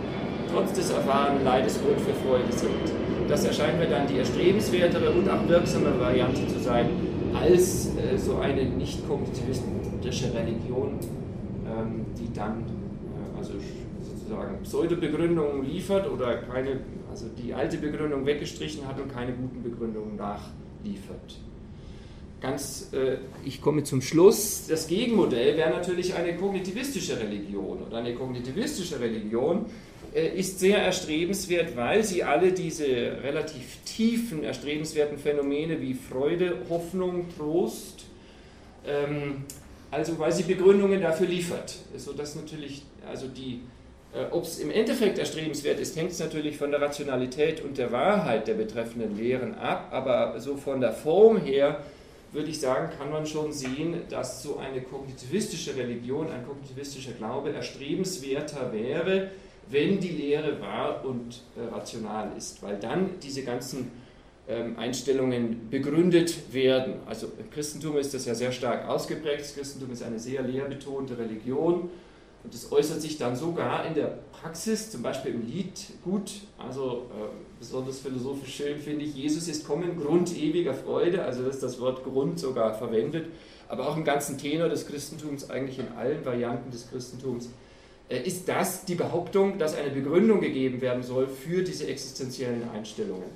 trotz 0.54 0.71
des 0.74 0.91
erfahrenen 0.91 1.43
Leides 1.43 1.80
Grund 1.82 2.00
für 2.00 2.13
Freude 2.26 2.52
sind. 2.52 3.05
Das 3.28 3.44
erscheint 3.44 3.80
mir 3.80 3.88
dann 3.88 4.08
die 4.08 4.20
erstrebenswertere 4.20 5.10
und 5.12 5.28
auch 5.30 5.48
wirksamere 5.48 6.00
Variante 6.00 6.48
zu 6.48 6.60
sein, 6.60 6.90
als 7.34 7.96
äh, 7.98 8.18
so 8.18 8.38
eine 8.38 8.64
nicht 8.64 9.08
kognitivistische 9.08 10.34
Religion, 10.34 11.00
ähm, 11.66 12.06
die 12.18 12.32
dann 12.34 12.60
äh, 12.62 13.38
also 13.38 13.54
sozusagen 14.02 14.62
Pseudo-Begründungen 14.64 15.66
liefert 15.66 16.10
oder 16.10 16.38
keine, 16.38 16.80
also 17.10 17.26
die 17.36 17.54
alte 17.54 17.78
Begründung 17.78 18.26
weggestrichen 18.26 18.88
hat 18.88 19.00
und 19.00 19.12
keine 19.12 19.34
guten 19.34 19.64
Begründungen 19.64 20.16
nachliefert. 20.16 21.40
Ganz, 22.41 22.89
äh, 22.93 23.17
ich 23.45 23.62
komme 23.62 23.84
zum 23.84 24.02
Schluss. 24.02 24.67
Das 24.67 24.88
Gegenmodell 24.88 25.58
wäre 25.58 25.69
natürlich 25.69 26.13
eine 26.15 26.36
kognitivistische 26.36 27.19
Religion. 27.19 27.80
Und 27.84 27.93
eine 27.93 28.13
kognitivistische 28.13 29.00
Religion 29.00 29.65
äh, 30.13 30.28
ist 30.38 30.60
sehr 30.60 30.80
erstrebenswert, 30.80 31.76
weil 31.76 32.04
sie 32.04 32.24
alle 32.24 32.52
diese 32.52 32.86
relativ 32.86 33.78
tiefen, 33.86 34.43
erstrebenswerten 34.43 35.17
Phänomene 35.17 35.82
wie 35.82 35.93
Freude, 35.93 36.58
Hoffnung, 36.69 37.26
Trost, 37.36 38.06
ähm, 38.86 39.43
also 39.91 40.17
weil 40.19 40.32
sie 40.32 40.43
Begründungen 40.43 41.02
dafür 41.02 41.28
liefert. 41.28 41.76
Sodass 41.98 42.36
natürlich, 42.36 42.84
also 43.10 43.28
die, 43.28 43.62
äh, 44.13 44.26
ob 44.32 44.43
es 44.43 44.60
im 44.60 44.71
Endeffekt 44.71 45.19
erstrebenswert 45.19 45.80
ist, 45.80 45.95
hängt 45.95 46.12
es 46.12 46.19
natürlich 46.19 46.58
von 46.58 46.71
der 46.71 46.82
Rationalität 46.82 47.63
und 47.63 47.78
der 47.78 47.91
Wahrheit 47.91 48.48
der 48.48 48.54
betreffenden 48.54 49.17
Lehren 49.17 49.56
ab, 49.56 49.89
aber 49.91 50.39
so 50.39 50.58
von 50.58 50.82
der 50.82 50.93
Form 50.93 51.41
her 51.41 51.80
würde 52.36 52.50
ich 52.50 52.60
sagen, 52.60 52.91
kann 52.98 53.10
man 53.10 53.26
schon 53.26 53.52
sehen, 53.52 54.02
dass 54.10 54.43
so 54.43 54.58
eine 54.58 54.82
kognitivistische 54.82 55.76
Religion, 55.76 56.30
ein 56.30 56.45
kognitivistischer 56.45 57.13
Glaube 57.13 57.54
erstrebenswerter 57.54 58.71
wäre, 58.74 59.32
wenn 59.69 60.00
die 60.00 60.10
Lehre 60.10 60.60
wahr 60.62 61.04
und 61.06 61.41
äh, 61.56 61.74
rational 61.74 62.32
ist, 62.38 62.62
weil 62.62 62.78
dann 62.78 63.12
diese 63.24 63.43
ganzen 63.43 63.89
ähm, 64.48 64.78
Einstellungen 64.78 65.69
begründet 65.71 66.54
werden. 66.54 66.95
Also 67.08 67.32
im 67.39 67.50
Christentum 67.50 67.98
ist 67.98 68.13
das 68.13 68.26
ja 68.26 68.36
sehr 68.36 68.52
stark 68.52 68.88
ausgeprägt. 68.88 69.39
Das 69.39 69.56
Christentum 69.56 69.91
ist 69.91 70.04
eine 70.04 70.19
sehr 70.19 70.43
lehrbetonte 70.43 71.17
Religion 71.17 71.89
und 72.46 72.54
das 72.54 72.72
äußert 72.72 73.02
sich 73.02 73.18
dann 73.18 73.36
sogar 73.36 73.88
in 73.88 73.96
der 73.96 74.20
Praxis, 74.32 74.92
zum 74.92 75.02
Beispiel 75.02 75.34
im 75.34 75.48
Lied 75.48 75.72
gut, 76.04 76.32
also 76.60 77.08
äh, 77.10 77.28
besonders 77.60 78.00
philosophisch 78.00 78.56
schön 78.56 78.78
finde 78.78 79.04
ich, 79.04 79.16
Jesus 79.16 79.48
ist 79.48 79.66
kommen, 79.66 80.00
Grund 80.00 80.38
ewiger 80.38 80.76
Freude, 80.76 81.24
also 81.24 81.42
das 81.42 81.56
ist 81.56 81.64
das 81.64 81.80
Wort 81.80 82.04
Grund 82.04 82.40
sogar 82.40 82.76
verwendet, 82.76 83.26
aber 83.68 83.90
auch 83.90 83.98
im 83.98 84.04
ganzen 84.04 84.38
Tenor 84.38 84.70
des 84.70 84.86
Christentums, 84.86 85.50
eigentlich 85.50 85.80
in 85.80 85.88
allen 85.98 86.24
Varianten 86.24 86.70
des 86.70 86.88
Christentums 86.88 87.50
äh, 88.10 88.20
ist 88.20 88.48
das 88.48 88.86
die 88.86 88.94
Behauptung, 88.94 89.58
dass 89.58 89.76
eine 89.76 89.90
Begründung 89.90 90.40
gegeben 90.40 90.82
werden 90.82 91.02
soll 91.02 91.28
für 91.28 91.64
diese 91.64 91.88
existenziellen 91.88 92.70
Einstellungen. 92.70 93.32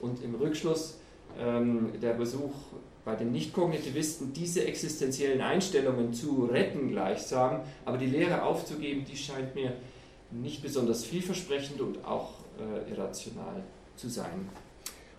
Und 0.00 0.24
im 0.24 0.36
Rückschluss 0.36 0.96
ähm, 1.38 1.90
der 2.00 2.14
Besuch 2.14 2.54
bei 3.04 3.14
den 3.14 3.32
Nicht-Kognitivisten, 3.32 4.32
diese 4.32 4.66
existenziellen 4.66 5.40
Einstellungen 5.40 6.14
zu 6.14 6.46
retten 6.46 6.88
gleichsam, 6.90 7.60
aber 7.84 7.98
die 7.98 8.06
Lehre 8.06 8.42
aufzugeben, 8.42 9.04
die 9.04 9.16
scheint 9.16 9.54
mir 9.54 9.72
nicht 10.30 10.62
besonders 10.62 11.04
vielversprechend 11.04 11.80
und 11.80 12.04
auch 12.04 12.30
äh, 12.58 12.90
irrational 12.90 13.62
zu 13.96 14.08
sein. 14.08 14.48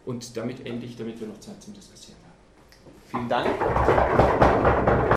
Und 0.06 0.36
damit 0.36 0.66
ende 0.66 0.86
ich, 0.86 0.98
damit 0.98 1.20
wir 1.20 1.28
noch 1.28 1.40
Zeit 1.40 1.62
zum 1.62 1.74
Diskutieren 1.74 2.18
haben. 2.24 2.36
Vielen 3.10 3.30
Dank. 3.30 5.05